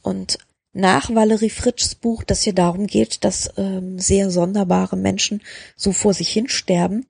Und 0.00 0.38
nach 0.72 1.14
Valerie 1.14 1.50
Fritschs 1.50 1.94
Buch, 1.94 2.24
das 2.24 2.42
hier 2.42 2.54
darum 2.54 2.86
geht, 2.86 3.24
dass 3.24 3.50
ähm, 3.56 3.98
sehr 3.98 4.30
sonderbare 4.30 4.96
Menschen 4.96 5.42
so 5.76 5.92
vor 5.92 6.14
sich 6.14 6.30
hin 6.30 6.48
sterben, 6.48 7.06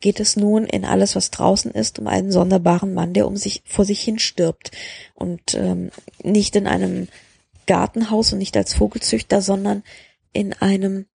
geht 0.00 0.20
es 0.20 0.36
nun 0.36 0.64
in 0.64 0.84
alles, 0.84 1.16
was 1.16 1.30
draußen 1.30 1.70
ist, 1.72 1.98
um 1.98 2.06
einen 2.06 2.32
sonderbaren 2.32 2.94
Mann, 2.94 3.12
der 3.12 3.26
um 3.26 3.36
sich 3.36 3.62
vor 3.64 3.84
sich 3.84 4.00
hin 4.00 4.18
stirbt 4.18 4.70
und 5.14 5.54
ähm, 5.54 5.90
nicht 6.22 6.56
in 6.56 6.66
einem 6.66 7.08
Gartenhaus 7.70 8.32
und 8.32 8.40
nicht 8.40 8.56
als 8.56 8.74
Vogelzüchter, 8.74 9.40
sondern 9.40 9.84
in 10.32 10.52
einem 10.54 11.06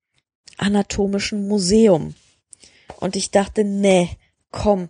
anatomischen 0.57 1.49
Museum. 1.49 2.15
Und 3.01 3.17
ich 3.17 3.29
dachte, 3.29 3.65
nee, 3.65 4.07
komm, 4.51 4.87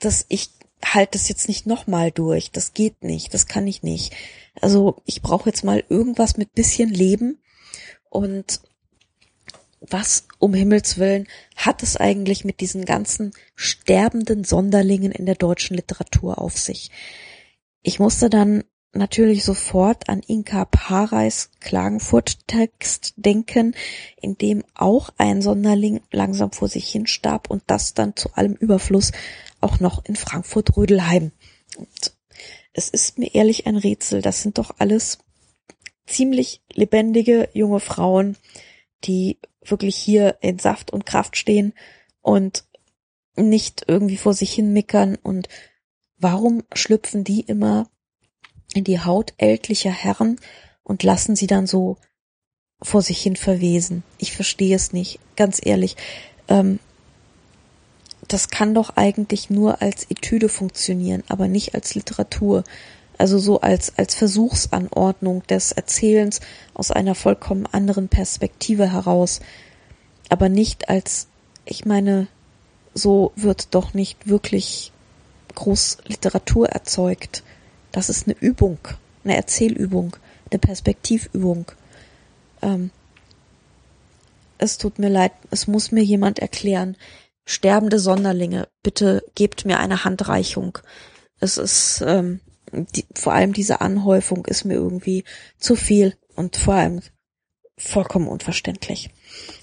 das 0.00 0.26
ich 0.28 0.50
halte 0.84 1.16
es 1.16 1.28
jetzt 1.28 1.46
nicht 1.46 1.64
nochmal 1.64 2.10
durch. 2.10 2.50
Das 2.50 2.74
geht 2.74 3.04
nicht, 3.04 3.32
das 3.34 3.46
kann 3.46 3.68
ich 3.68 3.84
nicht. 3.84 4.16
Also 4.60 5.00
ich 5.04 5.22
brauche 5.22 5.48
jetzt 5.48 5.62
mal 5.62 5.84
irgendwas 5.88 6.38
mit 6.38 6.54
bisschen 6.54 6.90
Leben. 6.90 7.38
Und 8.10 8.60
was 9.78 10.26
um 10.40 10.54
Himmels 10.54 10.98
willen 10.98 11.28
hat 11.54 11.84
es 11.84 11.96
eigentlich 11.96 12.44
mit 12.44 12.58
diesen 12.58 12.84
ganzen 12.84 13.30
sterbenden 13.54 14.42
Sonderlingen 14.42 15.12
in 15.12 15.24
der 15.24 15.36
deutschen 15.36 15.76
Literatur 15.76 16.40
auf 16.40 16.58
sich? 16.58 16.90
Ich 17.82 18.00
musste 18.00 18.28
dann 18.28 18.64
natürlich 18.92 19.44
sofort 19.44 20.08
an 20.08 20.20
Inka 20.20 20.64
Pareis 20.64 21.50
Klagenfurt-Text 21.60 23.14
denken, 23.16 23.74
in 24.20 24.38
dem 24.38 24.64
auch 24.74 25.10
ein 25.18 25.42
Sonderling 25.42 26.00
langsam 26.10 26.52
vor 26.52 26.68
sich 26.68 26.88
hin 26.88 27.06
starb 27.06 27.50
und 27.50 27.62
das 27.66 27.94
dann 27.94 28.16
zu 28.16 28.32
allem 28.34 28.54
Überfluss 28.54 29.12
auch 29.60 29.80
noch 29.80 30.04
in 30.04 30.16
Frankfurt-Rödelheim. 30.16 31.32
Es 32.72 32.88
ist 32.88 33.18
mir 33.18 33.34
ehrlich 33.34 33.66
ein 33.66 33.76
Rätsel. 33.76 34.22
Das 34.22 34.42
sind 34.42 34.58
doch 34.58 34.74
alles 34.78 35.18
ziemlich 36.06 36.62
lebendige 36.72 37.48
junge 37.52 37.80
Frauen, 37.80 38.36
die 39.04 39.38
wirklich 39.62 39.96
hier 39.96 40.38
in 40.40 40.58
Saft 40.58 40.92
und 40.92 41.06
Kraft 41.06 41.36
stehen 41.36 41.72
und 42.22 42.64
nicht 43.36 43.84
irgendwie 43.88 44.16
vor 44.16 44.34
sich 44.34 44.52
hin 44.52 44.72
mickern 44.72 45.16
und 45.22 45.48
warum 46.16 46.62
schlüpfen 46.74 47.24
die 47.24 47.40
immer 47.40 47.90
in 48.76 48.84
die 48.84 49.00
Haut 49.00 49.32
ältlicher 49.38 49.90
Herren 49.90 50.38
und 50.82 51.02
lassen 51.02 51.36
sie 51.36 51.46
dann 51.46 51.66
so 51.66 51.96
vor 52.82 53.02
sich 53.02 53.20
hin 53.20 53.36
verwesen. 53.36 54.02
Ich 54.18 54.32
verstehe 54.32 54.76
es 54.76 54.92
nicht, 54.92 55.18
ganz 55.34 55.60
ehrlich. 55.64 55.96
Ähm, 56.48 56.78
das 58.28 58.48
kann 58.48 58.74
doch 58.74 58.96
eigentlich 58.96 59.50
nur 59.50 59.82
als 59.82 60.04
Etüde 60.10 60.48
funktionieren, 60.48 61.22
aber 61.28 61.48
nicht 61.48 61.74
als 61.74 61.94
Literatur. 61.94 62.64
Also 63.18 63.38
so 63.38 63.60
als, 63.60 63.96
als 63.96 64.14
Versuchsanordnung 64.14 65.42
des 65.46 65.72
Erzählens 65.72 66.40
aus 66.74 66.90
einer 66.90 67.14
vollkommen 67.14 67.66
anderen 67.66 68.08
Perspektive 68.08 68.92
heraus. 68.92 69.40
Aber 70.28 70.48
nicht 70.48 70.88
als, 70.90 71.28
ich 71.64 71.86
meine, 71.86 72.26
so 72.92 73.32
wird 73.36 73.74
doch 73.74 73.94
nicht 73.94 74.28
wirklich 74.28 74.92
groß 75.54 75.98
Literatur 76.06 76.68
erzeugt. 76.68 77.42
Das 77.96 78.10
ist 78.10 78.26
eine 78.26 78.36
Übung, 78.40 78.76
eine 79.24 79.36
Erzählübung, 79.36 80.14
eine 80.50 80.58
Perspektivübung. 80.58 81.72
Ähm, 82.60 82.90
es 84.58 84.76
tut 84.76 84.98
mir 84.98 85.08
leid, 85.08 85.32
es 85.50 85.66
muss 85.66 85.92
mir 85.92 86.04
jemand 86.04 86.38
erklären. 86.38 86.98
Sterbende 87.46 87.98
Sonderlinge, 87.98 88.68
bitte 88.82 89.24
gebt 89.34 89.64
mir 89.64 89.80
eine 89.80 90.04
Handreichung. 90.04 90.76
Es 91.40 91.56
ist 91.56 92.04
ähm, 92.06 92.40
die, 92.70 93.06
vor 93.14 93.32
allem 93.32 93.54
diese 93.54 93.80
Anhäufung 93.80 94.44
ist 94.44 94.66
mir 94.66 94.74
irgendwie 94.74 95.24
zu 95.58 95.74
viel 95.74 96.18
und 96.34 96.58
vor 96.58 96.74
allem 96.74 97.00
vollkommen 97.78 98.28
unverständlich. 98.28 99.08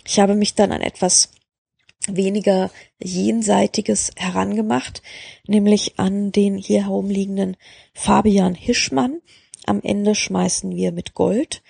Ich 0.05 0.19
habe 0.19 0.33
mich 0.33 0.55
dann 0.55 0.71
an 0.71 0.81
etwas 0.81 1.29
weniger 2.07 2.69
jenseitiges 3.01 4.11
herangemacht, 4.15 5.01
nämlich 5.47 5.99
an 5.99 6.31
den 6.31 6.57
hier 6.57 6.83
herumliegenden 6.83 7.57
Fabian 7.93 8.55
Hischmann. 8.55 9.21
Am 9.65 9.81
Ende 9.81 10.15
schmeißen 10.15 10.75
wir 10.75 10.91
mit 10.91 11.13
Gold. 11.13 11.63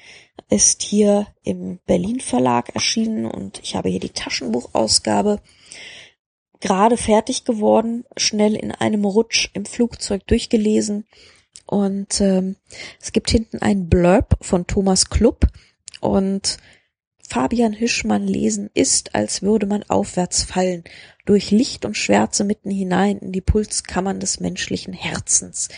Ist 0.50 0.82
hier 0.82 1.28
im 1.44 1.80
Berlin 1.86 2.20
Verlag 2.20 2.74
erschienen 2.74 3.26
und 3.26 3.60
ich 3.64 3.76
habe 3.76 3.90
hier 3.90 4.00
die 4.00 4.10
Taschenbuchausgabe 4.10 5.40
gerade 6.60 6.98
fertig 6.98 7.44
geworden, 7.44 8.06
schnell 8.18 8.56
in 8.56 8.72
einem 8.72 9.06
Rutsch 9.06 9.50
im 9.54 9.66
Flugzeug 9.66 10.26
durchgelesen. 10.28 11.06
Und 11.66 12.22
ähm, 12.22 12.56
es 13.02 13.12
gibt 13.12 13.30
hinten 13.30 13.60
ein 13.60 13.90
Blurb 13.90 14.38
von 14.42 14.66
Thomas 14.66 15.10
Klupp 15.10 15.48
und 16.02 16.58
Fabian 17.28 17.74
Hischmann 17.74 18.28
lesen 18.28 18.70
ist, 18.74 19.16
als 19.16 19.42
würde 19.42 19.66
man 19.66 19.84
aufwärts 19.84 20.44
fallen, 20.44 20.84
durch 21.26 21.52
Licht 21.52 21.86
und 21.86 21.98
Schwärze 21.98 22.44
mitten 22.44 22.70
hinein 22.70 23.18
in 23.20 23.32
die 23.32 23.42
Pulskammern 23.42 24.20
des 24.20 24.40
menschlichen 24.40 24.94
Herzens. 24.94 25.70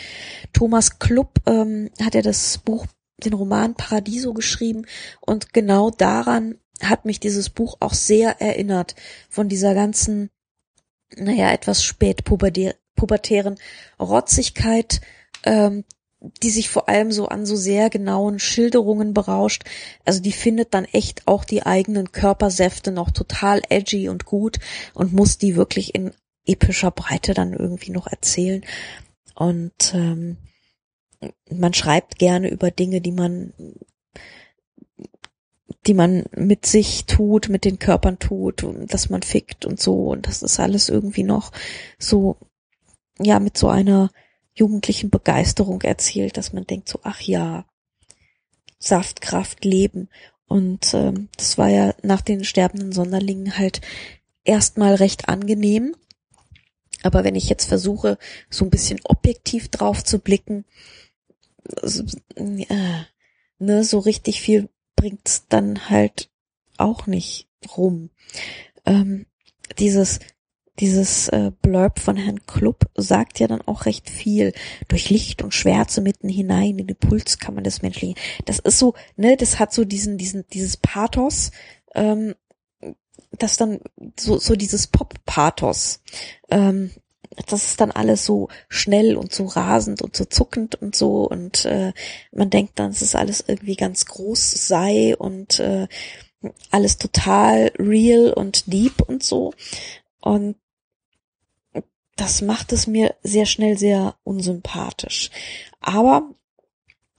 Thomas 0.54 1.00
Klupp 1.00 1.42
ähm, 1.46 1.92
hat 2.02 2.16
ja 2.16 2.22
das 2.22 2.58
Buch, 2.58 2.88
den 3.24 3.34
Roman 3.34 3.76
Paradiso 3.76 4.34
geschrieben 4.34 4.86
und 5.22 5.54
genau 5.54 5.90
daran 5.90 6.60
hat 6.82 7.06
mich 7.06 7.20
dieses 7.20 7.50
Buch 7.50 7.78
auch 7.80 7.94
sehr 7.94 8.42
erinnert, 8.42 8.96
von 9.30 9.48
dieser 9.48 9.74
ganzen, 9.74 10.30
naja, 11.16 11.52
etwas 11.52 11.84
spät 11.84 12.26
pubertären 12.26 13.56
Rotzigkeit, 14.00 15.00
ähm, 15.44 15.86
die 16.44 16.50
sich 16.50 16.70
vor 16.70 16.90
allem 16.90 17.12
so 17.12 17.28
an 17.28 17.46
so 17.46 17.56
sehr 17.56 17.90
genauen 17.90 18.40
Schilderungen 18.40 19.14
berauscht. 19.14 19.64
Also 20.04 20.22
die 20.22 20.32
findet 20.32 20.74
dann 20.74 20.86
echt 20.86 21.28
auch 21.28 21.46
die 21.46 21.66
eigenen 21.66 22.12
Körpersäfte 22.12 22.92
noch 22.92 23.12
total 23.12 23.62
edgy 23.70 24.10
und 24.10 24.26
gut 24.26 24.60
und 24.94 25.14
muss 25.14 25.38
die 25.38 25.56
wirklich 25.56 25.96
in 25.96 26.12
epischer 26.46 26.92
Breite 26.92 27.34
dann 27.34 27.54
irgendwie 27.54 27.92
noch 27.92 28.08
erzählen. 28.08 28.64
Und 29.36 29.94
ähm, 29.94 30.38
man 31.50 31.74
schreibt 31.74 32.20
gerne 32.20 32.50
über 32.50 32.72
Dinge, 32.72 33.02
die 33.02 33.12
man 33.12 33.54
die 35.88 35.94
man 35.94 36.26
mit 36.36 36.66
sich 36.66 37.06
tut, 37.06 37.50
mit 37.50 37.64
den 37.64 37.78
Körpern 37.78 38.18
tut 38.18 38.64
und 38.64 38.92
dass 38.92 39.10
man 39.10 39.22
fickt 39.22 39.66
und 39.66 39.80
so 39.80 40.08
und 40.10 40.28
das 40.28 40.42
ist 40.42 40.60
alles 40.60 40.90
irgendwie 40.90 41.24
noch 41.24 41.52
so 42.00 42.38
ja 43.20 43.40
mit 43.40 43.58
so 43.58 43.70
einer 43.70 44.10
jugendlichen 44.56 45.10
Begeisterung 45.10 45.82
erzählt, 45.82 46.38
dass 46.38 46.54
man 46.54 46.66
denkt 46.66 46.90
so, 46.90 47.00
ach 47.04 47.22
ja, 47.22 47.66
Saft, 48.80 49.22
Kraft, 49.22 49.66
Leben. 49.66 50.10
Und 50.48 50.94
ähm, 50.94 51.30
das 51.38 51.58
war 51.58 51.70
ja 51.70 51.94
nach 52.04 52.22
den 52.22 52.44
sterbenden 52.44 52.92
Sonderlingen 52.92 53.58
halt 53.58 53.82
erstmal 54.44 54.96
recht 54.96 55.28
angenehm. 55.28 55.96
Aber 57.04 57.24
wenn 57.24 57.36
ich 57.36 57.50
jetzt 57.50 57.66
versuche, 57.66 58.18
so 58.50 58.66
ein 58.66 58.72
bisschen 58.72 59.00
objektiv 59.04 59.70
drauf 59.70 60.04
zu 60.04 60.20
blicken, 60.20 60.66
äh, 62.36 63.04
ne, 63.60 63.84
so 63.84 64.00
richtig 64.00 64.42
viel 64.42 64.70
bringt's 64.96 65.46
dann 65.50 65.90
halt 65.90 66.30
auch 66.78 67.08
nicht 67.08 67.48
rum. 67.76 68.10
Ähm, 68.86 69.26
dieses 69.80 70.20
dieses 70.80 71.30
äh, 71.30 71.52
Blurb 71.62 72.00
von 72.00 72.18
Herrn 72.18 72.46
Klubb 72.46 72.86
sagt 72.96 73.40
ja 73.40 73.48
dann 73.48 73.62
auch 73.62 73.86
recht 73.86 74.10
viel. 74.10 74.54
Durch 74.88 75.10
Licht 75.10 75.42
und 75.42 75.54
Schwärze 75.54 76.02
mitten 76.02 76.28
hinein 76.28 76.80
in 76.80 76.88
die 76.88 76.94
Pulskammer 76.94 77.62
des 77.62 77.82
Menschlichen. 77.82 78.18
Das 78.46 78.60
ist 78.60 78.80
so, 78.80 78.94
ne, 79.16 79.38
das 79.38 79.60
hat 79.60 79.74
so 79.74 79.86
diesen, 79.86 80.18
diesen, 80.18 80.46
dieses 80.52 80.78
Pathos, 80.78 81.52
ähm, 81.94 82.36
das 83.32 83.58
dann 83.58 83.80
so, 84.20 84.38
so 84.38 84.56
dieses 84.56 84.88
Pop-Pathos. 84.88 86.02
Ähm, 86.50 86.92
das 87.48 87.66
ist 87.66 87.82
dann 87.82 87.92
alles 87.92 88.26
so 88.26 88.50
schnell 88.70 89.18
und 89.18 89.34
so 89.34 89.46
rasend 89.46 90.02
und 90.02 90.16
so 90.16 90.26
zuckend 90.26 90.76
und 90.76 90.96
so 90.96 91.28
und 91.28 91.66
äh, 91.66 91.92
man 92.32 92.50
denkt 92.50 92.80
dann, 92.80 92.92
dass 92.92 93.02
es 93.02 93.16
alles 93.16 93.44
irgendwie 93.46 93.76
ganz 93.76 94.06
groß 94.06 94.68
sei 94.68 95.18
und 95.18 95.60
äh, 95.60 95.88
alles 96.72 96.98
total 96.98 97.72
real 97.78 98.32
und 98.32 98.72
deep 98.72 99.02
und 99.02 99.24
so. 99.24 99.54
Und 100.22 100.56
das 102.16 102.42
macht 102.42 102.72
es 102.72 102.88
mir 102.88 103.16
sehr 103.24 103.46
schnell 103.46 103.78
sehr 103.78 104.16
unsympathisch. 104.24 105.32
Aber 105.82 106.30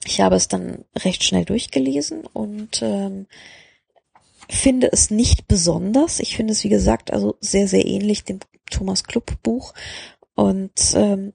ich 0.05 0.21
habe 0.21 0.35
es 0.35 0.47
dann 0.47 0.85
recht 0.95 1.23
schnell 1.23 1.45
durchgelesen 1.45 2.25
und 2.25 2.81
ähm, 2.81 3.27
finde 4.49 4.91
es 4.91 5.11
nicht 5.11 5.47
besonders. 5.47 6.19
Ich 6.19 6.35
finde 6.35 6.53
es, 6.53 6.63
wie 6.63 6.69
gesagt, 6.69 7.11
also 7.11 7.37
sehr, 7.41 7.67
sehr 7.67 7.85
ähnlich 7.85 8.23
dem 8.23 8.39
Thomas 8.69 9.03
Klupp 9.03 9.41
Buch. 9.43 9.73
Und 10.35 10.93
ähm, 10.95 11.33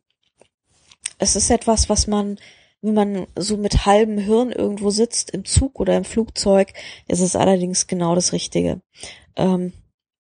es 1.19 1.37
ist 1.37 1.51
etwas, 1.51 1.89
was 1.89 2.07
man, 2.07 2.39
wenn 2.81 2.95
man 2.95 3.27
so 3.37 3.57
mit 3.57 3.87
halbem 3.87 4.19
Hirn 4.19 4.51
irgendwo 4.51 4.91
sitzt, 4.91 5.31
im 5.31 5.45
Zug 5.45 5.79
oder 5.79 5.97
im 5.97 6.05
Flugzeug, 6.05 6.73
ist 7.09 7.21
es 7.21 7.37
allerdings 7.37 7.87
genau 7.87 8.15
das 8.15 8.33
Richtige. 8.33 8.81
Ähm, 9.37 9.73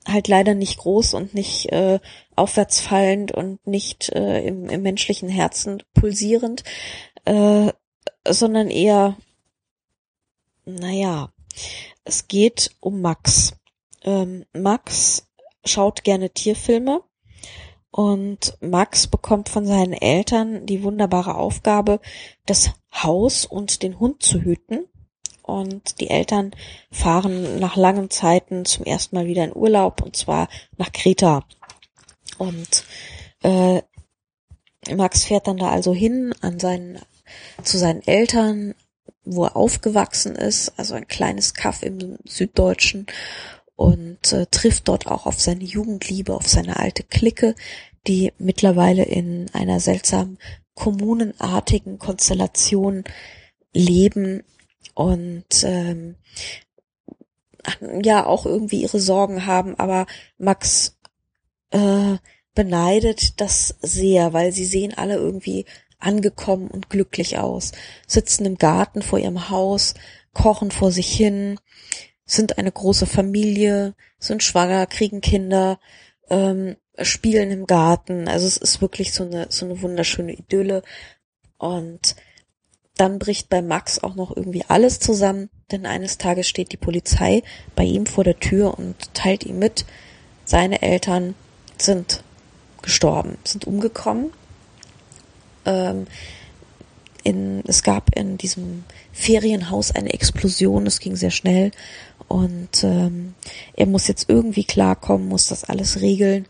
halt 0.06 0.28
leider 0.28 0.54
nicht 0.54 0.78
groß 0.78 1.14
und 1.14 1.34
nicht 1.34 1.70
äh, 1.72 2.00
aufwärtsfallend 2.34 3.32
und 3.32 3.66
nicht 3.66 4.10
äh, 4.10 4.44
im, 4.46 4.68
im 4.68 4.82
menschlichen 4.82 5.28
Herzen 5.28 5.82
pulsierend, 5.94 6.64
äh, 7.24 7.72
sondern 8.28 8.70
eher, 8.70 9.16
naja, 10.64 11.32
es 12.04 12.28
geht 12.28 12.74
um 12.80 13.00
Max. 13.00 13.52
Ähm, 14.02 14.44
Max 14.52 15.28
schaut 15.64 16.02
gerne 16.04 16.30
Tierfilme 16.30 17.02
und 17.90 18.56
Max 18.60 19.06
bekommt 19.06 19.48
von 19.48 19.66
seinen 19.66 19.92
Eltern 19.92 20.66
die 20.66 20.82
wunderbare 20.82 21.36
Aufgabe, 21.36 22.00
das 22.46 22.70
Haus 22.92 23.44
und 23.44 23.82
den 23.82 24.00
Hund 24.00 24.22
zu 24.22 24.40
hüten 24.40 24.88
und 25.42 26.00
die 26.00 26.10
Eltern 26.10 26.52
fahren 26.90 27.58
nach 27.58 27.76
langen 27.76 28.10
Zeiten 28.10 28.64
zum 28.64 28.84
ersten 28.84 29.16
Mal 29.16 29.26
wieder 29.26 29.44
in 29.44 29.54
Urlaub 29.54 30.02
und 30.02 30.16
zwar 30.16 30.48
nach 30.76 30.92
Kreta. 30.92 31.44
Und 32.38 32.84
äh, 33.42 33.82
Max 34.94 35.24
fährt 35.24 35.46
dann 35.46 35.58
da 35.58 35.70
also 35.70 35.94
hin 35.94 36.34
an 36.40 36.58
seinen, 36.58 36.98
zu 37.62 37.78
seinen 37.78 38.02
Eltern, 38.02 38.74
wo 39.24 39.44
er 39.44 39.56
aufgewachsen 39.56 40.34
ist, 40.34 40.72
also 40.76 40.94
ein 40.94 41.06
kleines 41.06 41.54
Kaff 41.54 41.82
im 41.82 42.18
Süddeutschen 42.24 43.06
und 43.76 44.32
äh, 44.32 44.46
trifft 44.46 44.88
dort 44.88 45.06
auch 45.06 45.26
auf 45.26 45.40
seine 45.40 45.64
Jugendliebe, 45.64 46.34
auf 46.34 46.48
seine 46.48 46.78
alte 46.78 47.04
Clique, 47.04 47.54
die 48.06 48.32
mittlerweile 48.38 49.04
in 49.04 49.48
einer 49.52 49.80
seltsamen 49.80 50.38
kommunenartigen 50.74 51.98
Konstellation 51.98 53.04
leben 53.72 54.42
und 54.94 55.64
ähm, 55.64 56.16
ja 58.02 58.26
auch 58.26 58.46
irgendwie 58.46 58.82
ihre 58.82 59.00
Sorgen 59.00 59.46
haben, 59.46 59.78
aber 59.78 60.06
Max 60.38 60.98
äh, 61.70 62.16
beneidet 62.54 63.40
das 63.40 63.76
sehr, 63.80 64.32
weil 64.32 64.52
sie 64.52 64.64
sehen 64.64 64.94
alle 64.94 65.14
irgendwie 65.14 65.64
angekommen 65.98 66.68
und 66.68 66.90
glücklich 66.90 67.38
aus, 67.38 67.72
sitzen 68.06 68.44
im 68.44 68.58
Garten 68.58 69.02
vor 69.02 69.18
ihrem 69.18 69.48
Haus, 69.50 69.94
kochen 70.34 70.70
vor 70.70 70.90
sich 70.90 71.14
hin, 71.14 71.58
sind 72.24 72.58
eine 72.58 72.72
große 72.72 73.06
Familie, 73.06 73.94
sind 74.18 74.42
schwanger, 74.42 74.86
kriegen 74.86 75.20
Kinder, 75.20 75.78
ähm, 76.30 76.76
spielen 77.00 77.50
im 77.50 77.66
Garten. 77.66 78.28
Also 78.28 78.46
es 78.46 78.56
ist 78.56 78.80
wirklich 78.80 79.12
so 79.12 79.24
eine, 79.24 79.46
so 79.50 79.66
eine 79.66 79.80
wunderschöne 79.82 80.32
Idylle. 80.32 80.82
Und 81.58 82.16
dann 82.96 83.18
bricht 83.18 83.48
bei 83.48 83.62
Max 83.62 84.02
auch 84.02 84.14
noch 84.14 84.36
irgendwie 84.36 84.64
alles 84.68 85.00
zusammen, 85.00 85.48
denn 85.70 85.86
eines 85.86 86.18
Tages 86.18 86.48
steht 86.48 86.72
die 86.72 86.76
Polizei 86.76 87.42
bei 87.74 87.84
ihm 87.84 88.06
vor 88.06 88.24
der 88.24 88.38
Tür 88.38 88.78
und 88.78 89.14
teilt 89.14 89.44
ihm 89.44 89.58
mit, 89.58 89.86
seine 90.44 90.82
Eltern 90.82 91.34
sind 91.78 92.22
gestorben, 92.82 93.38
sind 93.44 93.66
umgekommen. 93.66 94.32
Ähm, 95.64 96.06
in, 97.24 97.62
es 97.66 97.82
gab 97.82 98.16
in 98.16 98.36
diesem 98.36 98.84
Ferienhaus 99.12 99.92
eine 99.92 100.12
Explosion, 100.12 100.86
es 100.86 100.98
ging 100.98 101.14
sehr 101.14 101.30
schnell 101.30 101.70
und 102.28 102.82
ähm, 102.82 103.34
er 103.74 103.86
muss 103.86 104.08
jetzt 104.08 104.28
irgendwie 104.28 104.64
klarkommen, 104.64 105.28
muss 105.28 105.46
das 105.46 105.64
alles 105.64 106.00
regeln, 106.00 106.46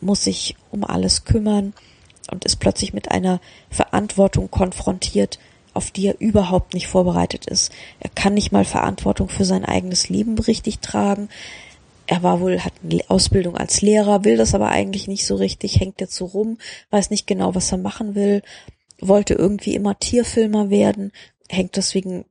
muss 0.00 0.24
sich 0.24 0.56
um 0.70 0.84
alles 0.84 1.24
kümmern 1.24 1.72
und 2.30 2.44
ist 2.44 2.56
plötzlich 2.56 2.92
mit 2.92 3.10
einer 3.10 3.40
Verantwortung 3.70 4.50
konfrontiert, 4.50 5.38
auf 5.74 5.90
die 5.90 6.06
er 6.06 6.20
überhaupt 6.20 6.74
nicht 6.74 6.86
vorbereitet 6.86 7.46
ist. 7.46 7.72
Er 8.00 8.10
kann 8.10 8.34
nicht 8.34 8.52
mal 8.52 8.64
Verantwortung 8.64 9.28
für 9.28 9.44
sein 9.44 9.64
eigenes 9.64 10.08
Leben 10.08 10.38
richtig 10.38 10.80
tragen. 10.80 11.28
Er 12.06 12.22
war 12.22 12.40
wohl, 12.40 12.60
hat 12.60 12.72
eine 12.82 13.00
Ausbildung 13.08 13.56
als 13.56 13.82
Lehrer, 13.82 14.24
will 14.24 14.36
das 14.36 14.54
aber 14.54 14.68
eigentlich 14.68 15.06
nicht 15.06 15.26
so 15.26 15.36
richtig, 15.36 15.78
hängt 15.78 16.00
so 16.10 16.26
rum, 16.26 16.58
weiß 16.90 17.10
nicht 17.10 17.26
genau, 17.26 17.54
was 17.54 17.70
er 17.70 17.78
machen 17.78 18.14
will, 18.14 18.42
wollte 19.00 19.34
irgendwie 19.34 19.74
immer 19.74 19.98
Tierfilmer 19.98 20.70
werden, 20.70 21.12
hängt 21.48 21.76
deswegen 21.76 22.24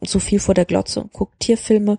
so 0.00 0.18
viel 0.18 0.40
vor 0.40 0.54
der 0.54 0.64
Glotze 0.64 1.00
und 1.00 1.12
guckt 1.12 1.40
Tierfilme 1.40 1.98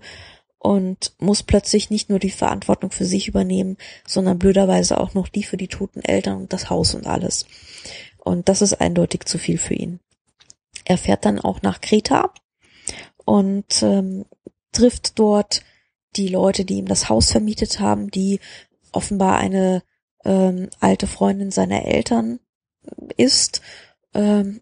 und 0.60 1.14
muss 1.20 1.44
plötzlich 1.44 1.90
nicht 1.90 2.10
nur 2.10 2.20
die 2.20 2.30
Verantwortung 2.30 2.92
für 2.92 3.06
sich 3.06 3.28
übernehmen, 3.28 3.78
sondern 4.06 4.40
blöderweise 4.40 5.00
auch 5.00 5.14
noch 5.14 5.30
die 5.30 5.44
für 5.44 5.58
die 5.58 5.68
toten 5.68 6.02
Eltern 6.02 6.38
und 6.38 6.54
das 6.54 6.70
Haus 6.70 6.94
und 6.94 7.08
alles. 7.08 7.46
Und 8.18 8.50
das 8.50 8.62
ist 8.62 8.74
eindeutig 8.74 9.26
zu 9.26 9.38
viel 9.38 9.58
für 9.58 9.76
ihn. 9.76 10.00
Er 10.88 10.98
fährt 10.98 11.26
dann 11.26 11.38
auch 11.38 11.62
nach 11.62 11.82
Kreta 11.82 12.34
und 13.26 13.84
ähm, 13.84 14.24
trifft 14.72 15.20
dort 15.20 15.62
die 16.16 16.30
Leute, 16.30 16.64
die 16.64 16.78
ihm 16.78 16.88
das 16.88 17.10
Haus 17.10 17.30
vermietet 17.30 17.82
haben, 17.82 18.10
die 18.10 18.40
offenbar 18.94 19.38
eine 19.38 19.84
ähm, 20.24 20.70
alte 20.80 21.06
Freundin 21.06 21.52
seiner 21.52 21.86
Eltern 21.86 22.40
ist. 23.18 23.62
Ähm, 24.14 24.62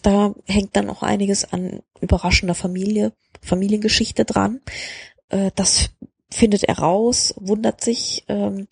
da 0.00 0.34
hängt 0.46 0.76
dann 0.76 0.88
auch 0.88 1.02
einiges 1.02 1.52
an 1.52 1.82
überraschender 2.00 2.54
Familie, 2.54 3.12
Familiengeschichte 3.42 4.24
dran. 4.24 4.62
Äh, 5.28 5.50
das 5.56 5.90
findet 6.30 6.64
er 6.64 6.78
raus, 6.78 7.34
wundert 7.36 7.82
sich, 7.82 8.24
ähm, 8.28 8.66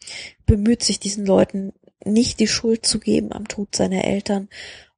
bemüht 0.47 0.83
sich 0.83 1.01
diesen 1.01 1.27
Leuten 1.27 1.75
nicht 2.03 2.41
die 2.41 2.49
Schuld 2.49 2.87
zu 2.87 2.99
geben 2.99 3.31
am 3.33 3.47
Tod 3.47 3.77
seiner 3.77 4.05
Eltern 4.05 4.49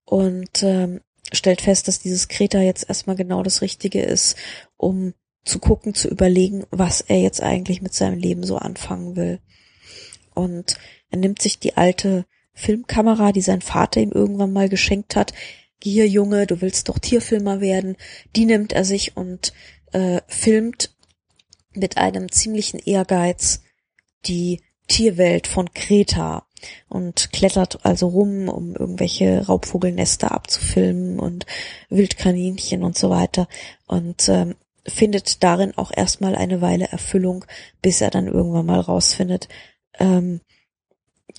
und 0.04 0.62
ähm, 0.62 1.00
stellt 1.32 1.60
fest, 1.60 1.88
dass 1.88 2.00
dieses 2.00 2.28
Kreta 2.28 2.60
jetzt 2.60 2.88
erstmal 2.88 3.16
genau 3.16 3.42
das 3.42 3.62
Richtige 3.62 4.02
ist, 4.02 4.36
um 4.76 5.14
zu 5.44 5.58
gucken, 5.58 5.94
zu 5.94 6.08
überlegen, 6.08 6.64
was 6.70 7.00
er 7.00 7.20
jetzt 7.20 7.42
eigentlich 7.42 7.80
mit 7.80 7.94
seinem 7.94 8.18
Leben 8.18 8.44
so 8.44 8.56
anfangen 8.56 9.16
will. 9.16 9.40
Und 10.34 10.76
er 11.10 11.18
nimmt 11.18 11.40
sich 11.40 11.58
die 11.58 11.76
alte 11.76 12.26
Filmkamera, 12.52 13.32
die 13.32 13.42
sein 13.42 13.62
Vater 13.62 14.00
ihm 14.00 14.12
irgendwann 14.12 14.52
mal 14.52 14.68
geschenkt 14.68 15.14
hat. 15.14 15.32
Hier, 15.82 16.08
Junge, 16.08 16.46
du 16.46 16.60
willst 16.60 16.88
doch 16.88 16.98
Tierfilmer 16.98 17.60
werden. 17.60 17.96
Die 18.34 18.44
nimmt 18.44 18.72
er 18.72 18.84
sich 18.84 19.16
und 19.16 19.52
äh, 19.92 20.20
filmt 20.26 20.94
mit 21.72 21.96
einem 21.96 22.32
ziemlichen 22.32 22.78
Ehrgeiz 22.78 23.62
die 24.26 24.62
Tierwelt 24.88 25.46
von 25.46 25.72
Kreta 25.72 26.45
und 26.88 27.32
klettert 27.32 27.84
also 27.84 28.08
rum, 28.08 28.48
um 28.48 28.74
irgendwelche 28.74 29.46
Raubvogelnester 29.46 30.32
abzufilmen 30.32 31.18
und 31.18 31.46
Wildkaninchen 31.88 32.82
und 32.82 32.96
so 32.96 33.10
weiter 33.10 33.48
und 33.86 34.28
ähm, 34.28 34.54
findet 34.86 35.42
darin 35.42 35.76
auch 35.76 35.90
erstmal 35.94 36.36
eine 36.36 36.60
Weile 36.60 36.86
Erfüllung, 36.88 37.44
bis 37.82 38.00
er 38.00 38.10
dann 38.10 38.28
irgendwann 38.28 38.66
mal 38.66 38.80
rausfindet, 38.80 39.48
ähm, 39.98 40.40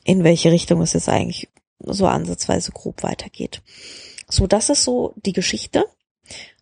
in 0.03 0.23
welche 0.23 0.51
Richtung 0.51 0.81
es 0.81 0.93
jetzt 0.93 1.09
eigentlich 1.09 1.49
so 1.79 2.07
ansatzweise 2.07 2.71
grob 2.71 3.03
weitergeht. 3.03 3.61
So, 4.29 4.47
das 4.47 4.69
ist 4.69 4.83
so 4.83 5.13
die 5.17 5.33
Geschichte. 5.33 5.85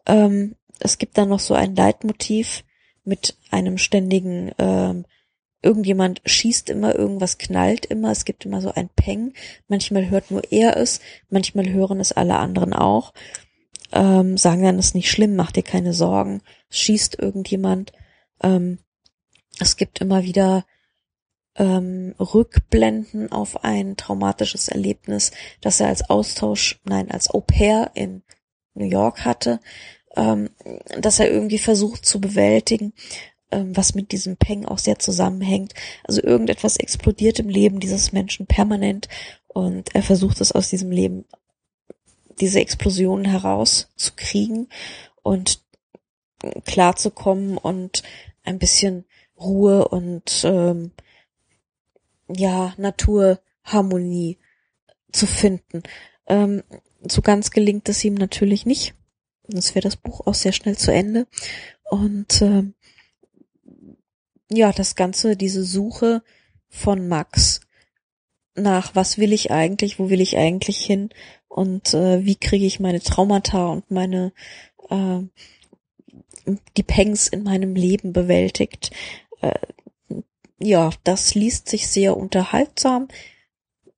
Ähm, 0.06 0.56
es 0.80 0.97
gibt 0.97 1.17
dann 1.17 1.30
noch 1.30 1.39
so 1.39 1.54
ein 1.54 1.75
Leitmotiv 1.75 2.63
mit 3.04 3.38
einem 3.49 3.78
ständigen 3.78 4.51
ähm, 4.58 5.06
irgendjemand 5.65 6.21
schießt 6.25 6.69
immer, 6.69 6.95
irgendwas 6.95 7.38
knallt 7.38 7.86
immer, 7.88 8.12
es 8.12 8.23
gibt 8.23 8.45
immer 8.45 8.62
so 8.62 8.71
ein 8.71 8.89
Peng. 8.89 9.34
Manchmal 9.67 10.10
hört 10.10 10.32
nur 10.32 10.43
er 10.51 10.78
es, 10.78 11.01
manchmal 11.30 11.67
hören 11.69 11.99
es 11.99 12.12
alle 12.12 12.38
anderen 12.38 12.73
auch. 12.73 13.13
Ähm, 13.91 14.38
sagen 14.38 14.63
dann, 14.63 14.80
es 14.80 14.88
ist 14.88 14.95
nicht 14.95 15.10
schlimm, 15.10 15.36
mach 15.36 15.51
dir 15.51 15.63
keine 15.63 15.93
Sorgen, 15.93 16.41
schießt 16.69 17.17
irgendjemand. 17.19 17.93
Ähm, 18.41 18.78
es 19.60 19.75
gibt 19.75 20.01
immer 20.01 20.23
wieder 20.23 20.65
ähm, 21.56 22.13
Rückblenden 22.19 23.32
auf 23.32 23.63
ein 23.63 23.97
traumatisches 23.97 24.67
Erlebnis, 24.67 25.32
das 25.62 25.80
er 25.80 25.88
als 25.88 26.10
Austausch, 26.10 26.80
nein, 26.84 27.10
als 27.10 27.30
Au 27.30 27.41
pair 27.41 27.91
in 27.95 28.23
New 28.75 28.86
York 28.86 29.25
hatte, 29.25 29.60
ähm, 30.15 30.49
dass 30.99 31.19
er 31.19 31.32
irgendwie 31.32 31.60
versucht 31.60 32.06
zu 32.06 32.21
bewältigen 32.21 32.93
was 33.51 33.95
mit 33.95 34.12
diesem 34.12 34.38
Peng 34.38 34.65
auch 34.65 34.79
sehr 34.79 34.99
zusammenhängt. 34.99 35.73
Also 36.03 36.21
irgendetwas 36.21 36.77
explodiert 36.77 37.39
im 37.39 37.49
Leben 37.49 37.79
dieses 37.79 38.12
Menschen 38.12 38.47
permanent 38.47 39.08
und 39.47 39.95
er 39.95 40.03
versucht 40.03 40.41
es 40.41 40.51
aus 40.51 40.69
diesem 40.69 40.91
Leben, 40.91 41.25
diese 42.39 42.60
Explosionen 42.60 43.25
herauszukriegen 43.25 44.67
und 45.23 45.62
klarzukommen 46.65 47.58
und 47.58 48.03
ein 48.43 48.60
bisschen 48.60 49.05
Ruhe 49.39 49.88
und 49.88 50.43
ähm, 50.43 50.91
ja, 52.27 52.73
Naturharmonie 52.77 54.38
zu 55.12 55.27
finden. 55.27 55.84
Ähm, 56.27 56.63
so 57.08 57.21
ganz 57.21 57.51
gelingt 57.51 57.88
es 57.89 58.03
ihm 58.03 58.15
natürlich 58.15 58.65
nicht. 58.65 58.93
Sonst 59.47 59.75
wäre 59.75 59.84
das 59.84 59.95
Buch 59.95 60.25
auch 60.25 60.34
sehr 60.34 60.51
schnell 60.51 60.77
zu 60.77 60.91
Ende. 60.91 61.27
Und 61.89 62.41
ähm, 62.41 62.73
ja, 64.56 64.72
das 64.72 64.96
Ganze, 64.96 65.36
diese 65.36 65.63
Suche 65.63 66.24
von 66.68 67.08
Max 67.08 67.62
nach, 68.56 68.96
was 68.96 69.18
will 69.18 69.34
ich 69.34 69.52
eigentlich, 69.52 70.00
wo 70.00 70.10
will 70.10 70.22
ich 70.22 70.38
eigentlich 70.38 70.78
hin 70.86 71.10
und 71.48 71.94
äh, 71.94 72.26
wie 72.26 72.36
kriege 72.36 72.65
ich 72.65 72.80
meine 72.80 73.02
Traumata 73.02 73.68
und 73.68 73.91
meine 73.91 74.34
äh, 74.89 75.22
die 76.78 76.84
Pangs 76.84 77.28
in 77.28 77.44
meinem 77.44 77.76
Leben 77.76 78.13
bewältigt. 78.13 78.91
Äh, 79.41 79.60
ja, 80.60 80.89
das 81.04 81.36
liest 81.36 81.70
sich 81.70 81.88
sehr 81.88 82.15
unterhaltsam, 82.15 83.10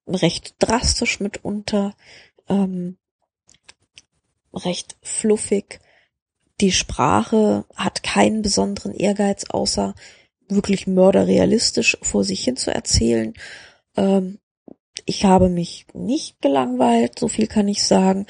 recht 0.07 0.55
drastisch 0.59 1.19
mitunter, 1.19 1.95
ähm, 2.49 2.97
recht 4.53 4.97
fluffig. 5.01 5.79
Die 6.61 6.71
Sprache 6.71 7.65
hat 7.75 8.01
keinen 8.01 8.41
besonderen 8.41 8.93
Ehrgeiz, 8.93 9.45
außer 9.49 9.93
wirklich 10.49 10.87
mörderrealistisch 10.87 11.97
vor 12.01 12.23
sich 12.23 12.43
hin 12.43 12.57
zu 12.57 12.73
erzählen. 12.73 13.33
Ähm, 13.95 14.39
ich 15.05 15.25
habe 15.25 15.49
mich 15.49 15.85
nicht 15.93 16.41
gelangweilt, 16.41 17.19
so 17.19 17.27
viel 17.27 17.47
kann 17.47 17.67
ich 17.67 17.83
sagen. 17.83 18.25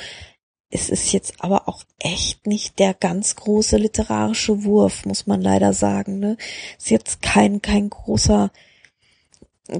Es 0.69 0.89
ist 0.89 1.13
jetzt 1.13 1.36
aber 1.39 1.69
auch 1.69 1.84
echt 1.99 2.45
nicht 2.45 2.77
der 2.80 2.93
ganz 2.93 3.36
große 3.36 3.77
literarische 3.77 4.65
Wurf, 4.65 5.06
muss 5.06 5.25
man 5.25 5.41
leider 5.41 5.71
sagen. 5.73 6.19
Ne? 6.19 6.38
Ist 6.77 6.89
jetzt 6.89 7.21
kein 7.21 7.62
kein 7.62 7.89
großer 7.89 8.51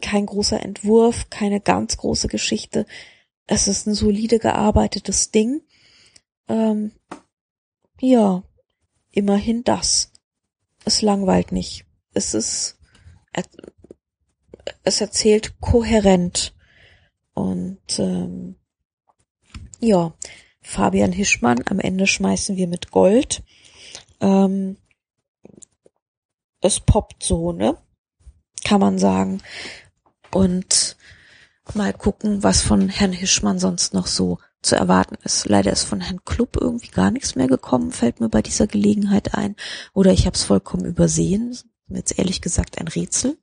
kein 0.02 0.26
großer 0.26 0.62
Entwurf, 0.62 1.30
keine 1.30 1.62
ganz 1.62 1.98
große 1.98 2.28
Geschichte. 2.28 2.86
es 3.48 3.68
ist 3.68 3.88
ein 3.88 3.94
solide 3.94 4.40
gearbeitetes 4.40 5.32
Ding. 5.32 5.62
Ähm, 6.50 6.92
ja, 8.02 8.44
immerhin 9.12 9.64
das. 9.64 10.12
Es 10.86 11.02
langweilt 11.02 11.52
nicht. 11.52 11.87
Es 12.18 12.34
ist, 12.34 12.80
es 14.84 15.02
erzählt 15.02 15.62
kohärent. 15.62 16.56
Und 17.36 18.00
ähm, 18.00 18.56
ja, 19.80 20.16
Fabian 20.60 21.12
Hischmann, 21.12 21.64
am 21.68 21.80
Ende 21.80 22.08
schmeißen 22.08 22.56
wir 22.56 22.68
mit 22.68 22.90
Gold. 22.90 23.44
Ähm, 24.20 24.78
es 26.60 26.80
poppt 26.80 27.22
so, 27.22 27.52
ne? 27.52 27.78
Kann 28.64 28.80
man 28.80 28.98
sagen. 28.98 29.44
Und 30.32 30.98
mal 31.76 31.94
gucken, 31.94 32.42
was 32.42 32.64
von 32.64 32.90
Herrn 32.90 33.14
Hischmann 33.14 33.60
sonst 33.60 33.94
noch 33.94 34.08
so 34.08 34.40
zu 34.64 34.76
erwarten 34.76 35.18
ist. 35.24 35.48
Leider 35.48 35.72
ist 35.72 35.84
von 35.84 36.02
Herrn 36.02 36.26
Klupp 36.26 36.58
irgendwie 36.60 36.88
gar 36.90 37.12
nichts 37.12 37.36
mehr 37.36 37.48
gekommen, 37.48 37.92
fällt 37.92 38.20
mir 38.20 38.30
bei 38.30 38.42
dieser 38.42 38.66
Gelegenheit 38.66 39.36
ein. 39.36 39.56
Oder 39.94 40.14
ich 40.14 40.26
habe 40.26 40.36
es 40.36 40.46
vollkommen 40.46 40.86
übersehen. 40.86 41.56
Jetzt 41.90 42.18
ehrlich 42.18 42.42
gesagt 42.42 42.80
ein 42.80 42.88
Rätsel. 42.88 43.38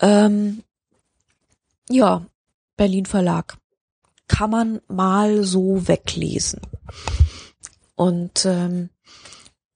Ähm, 0.00 0.62
ja, 1.88 2.26
Berlin 2.76 3.06
Verlag. 3.06 3.56
Kann 4.28 4.50
man 4.50 4.80
mal 4.88 5.44
so 5.44 5.86
weglesen. 5.86 6.60
Und 7.94 8.44
ähm, 8.44 8.90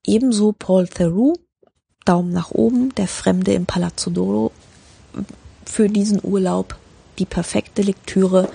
ebenso 0.05 0.51
Paul 0.51 0.87
Theroux, 0.87 1.35
Daumen 2.05 2.33
nach 2.33 2.51
oben, 2.51 2.93
der 2.95 3.07
Fremde 3.07 3.53
im 3.53 3.65
Palazzo 3.65 4.09
Doro 4.09 4.51
für 5.65 5.87
diesen 5.87 6.19
Urlaub 6.23 6.77
die 7.19 7.25
perfekte 7.25 7.81
Lektüre 7.81 8.49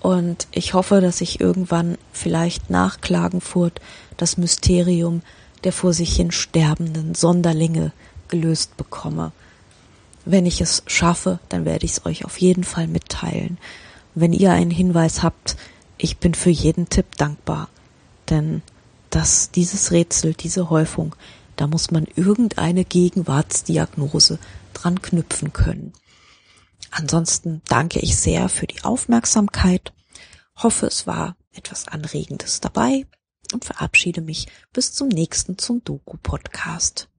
und 0.00 0.48
ich 0.50 0.72
hoffe, 0.72 1.00
dass 1.00 1.20
ich 1.20 1.40
irgendwann 1.40 1.98
vielleicht 2.12 2.70
nach 2.70 3.00
Klagenfurt 3.00 3.80
das 4.16 4.36
Mysterium 4.36 5.22
der 5.62 5.72
vor 5.74 5.92
sich 5.92 6.16
hin 6.16 6.30
sterbenden 6.30 7.14
Sonderlinge 7.14 7.92
gelöst 8.30 8.76
bekomme. 8.76 9.32
Wenn 10.24 10.46
ich 10.46 10.60
es 10.60 10.82
schaffe, 10.86 11.40
dann 11.48 11.64
werde 11.64 11.84
ich 11.84 11.92
es 11.92 12.06
euch 12.06 12.24
auf 12.24 12.40
jeden 12.40 12.64
Fall 12.64 12.86
mitteilen. 12.86 13.58
Wenn 14.14 14.32
ihr 14.32 14.52
einen 14.52 14.70
Hinweis 14.70 15.22
habt, 15.22 15.56
ich 15.98 16.18
bin 16.18 16.34
für 16.34 16.50
jeden 16.50 16.88
Tipp 16.88 17.16
dankbar. 17.16 17.68
Denn 18.28 18.62
das, 19.10 19.50
dieses 19.50 19.90
Rätsel, 19.90 20.34
diese 20.34 20.70
Häufung, 20.70 21.14
da 21.56 21.66
muss 21.66 21.90
man 21.90 22.06
irgendeine 22.16 22.84
Gegenwartsdiagnose 22.84 24.38
dran 24.72 25.02
knüpfen 25.02 25.52
können. 25.52 25.92
Ansonsten 26.90 27.60
danke 27.68 28.00
ich 28.00 28.16
sehr 28.16 28.48
für 28.48 28.66
die 28.66 28.82
Aufmerksamkeit, 28.82 29.92
hoffe 30.56 30.86
es 30.86 31.06
war 31.06 31.36
etwas 31.52 31.86
Anregendes 31.86 32.60
dabei 32.60 33.06
und 33.52 33.64
verabschiede 33.64 34.22
mich 34.22 34.46
bis 34.72 34.92
zum 34.92 35.08
nächsten 35.08 35.58
zum 35.58 35.84
Doku-Podcast. 35.84 37.09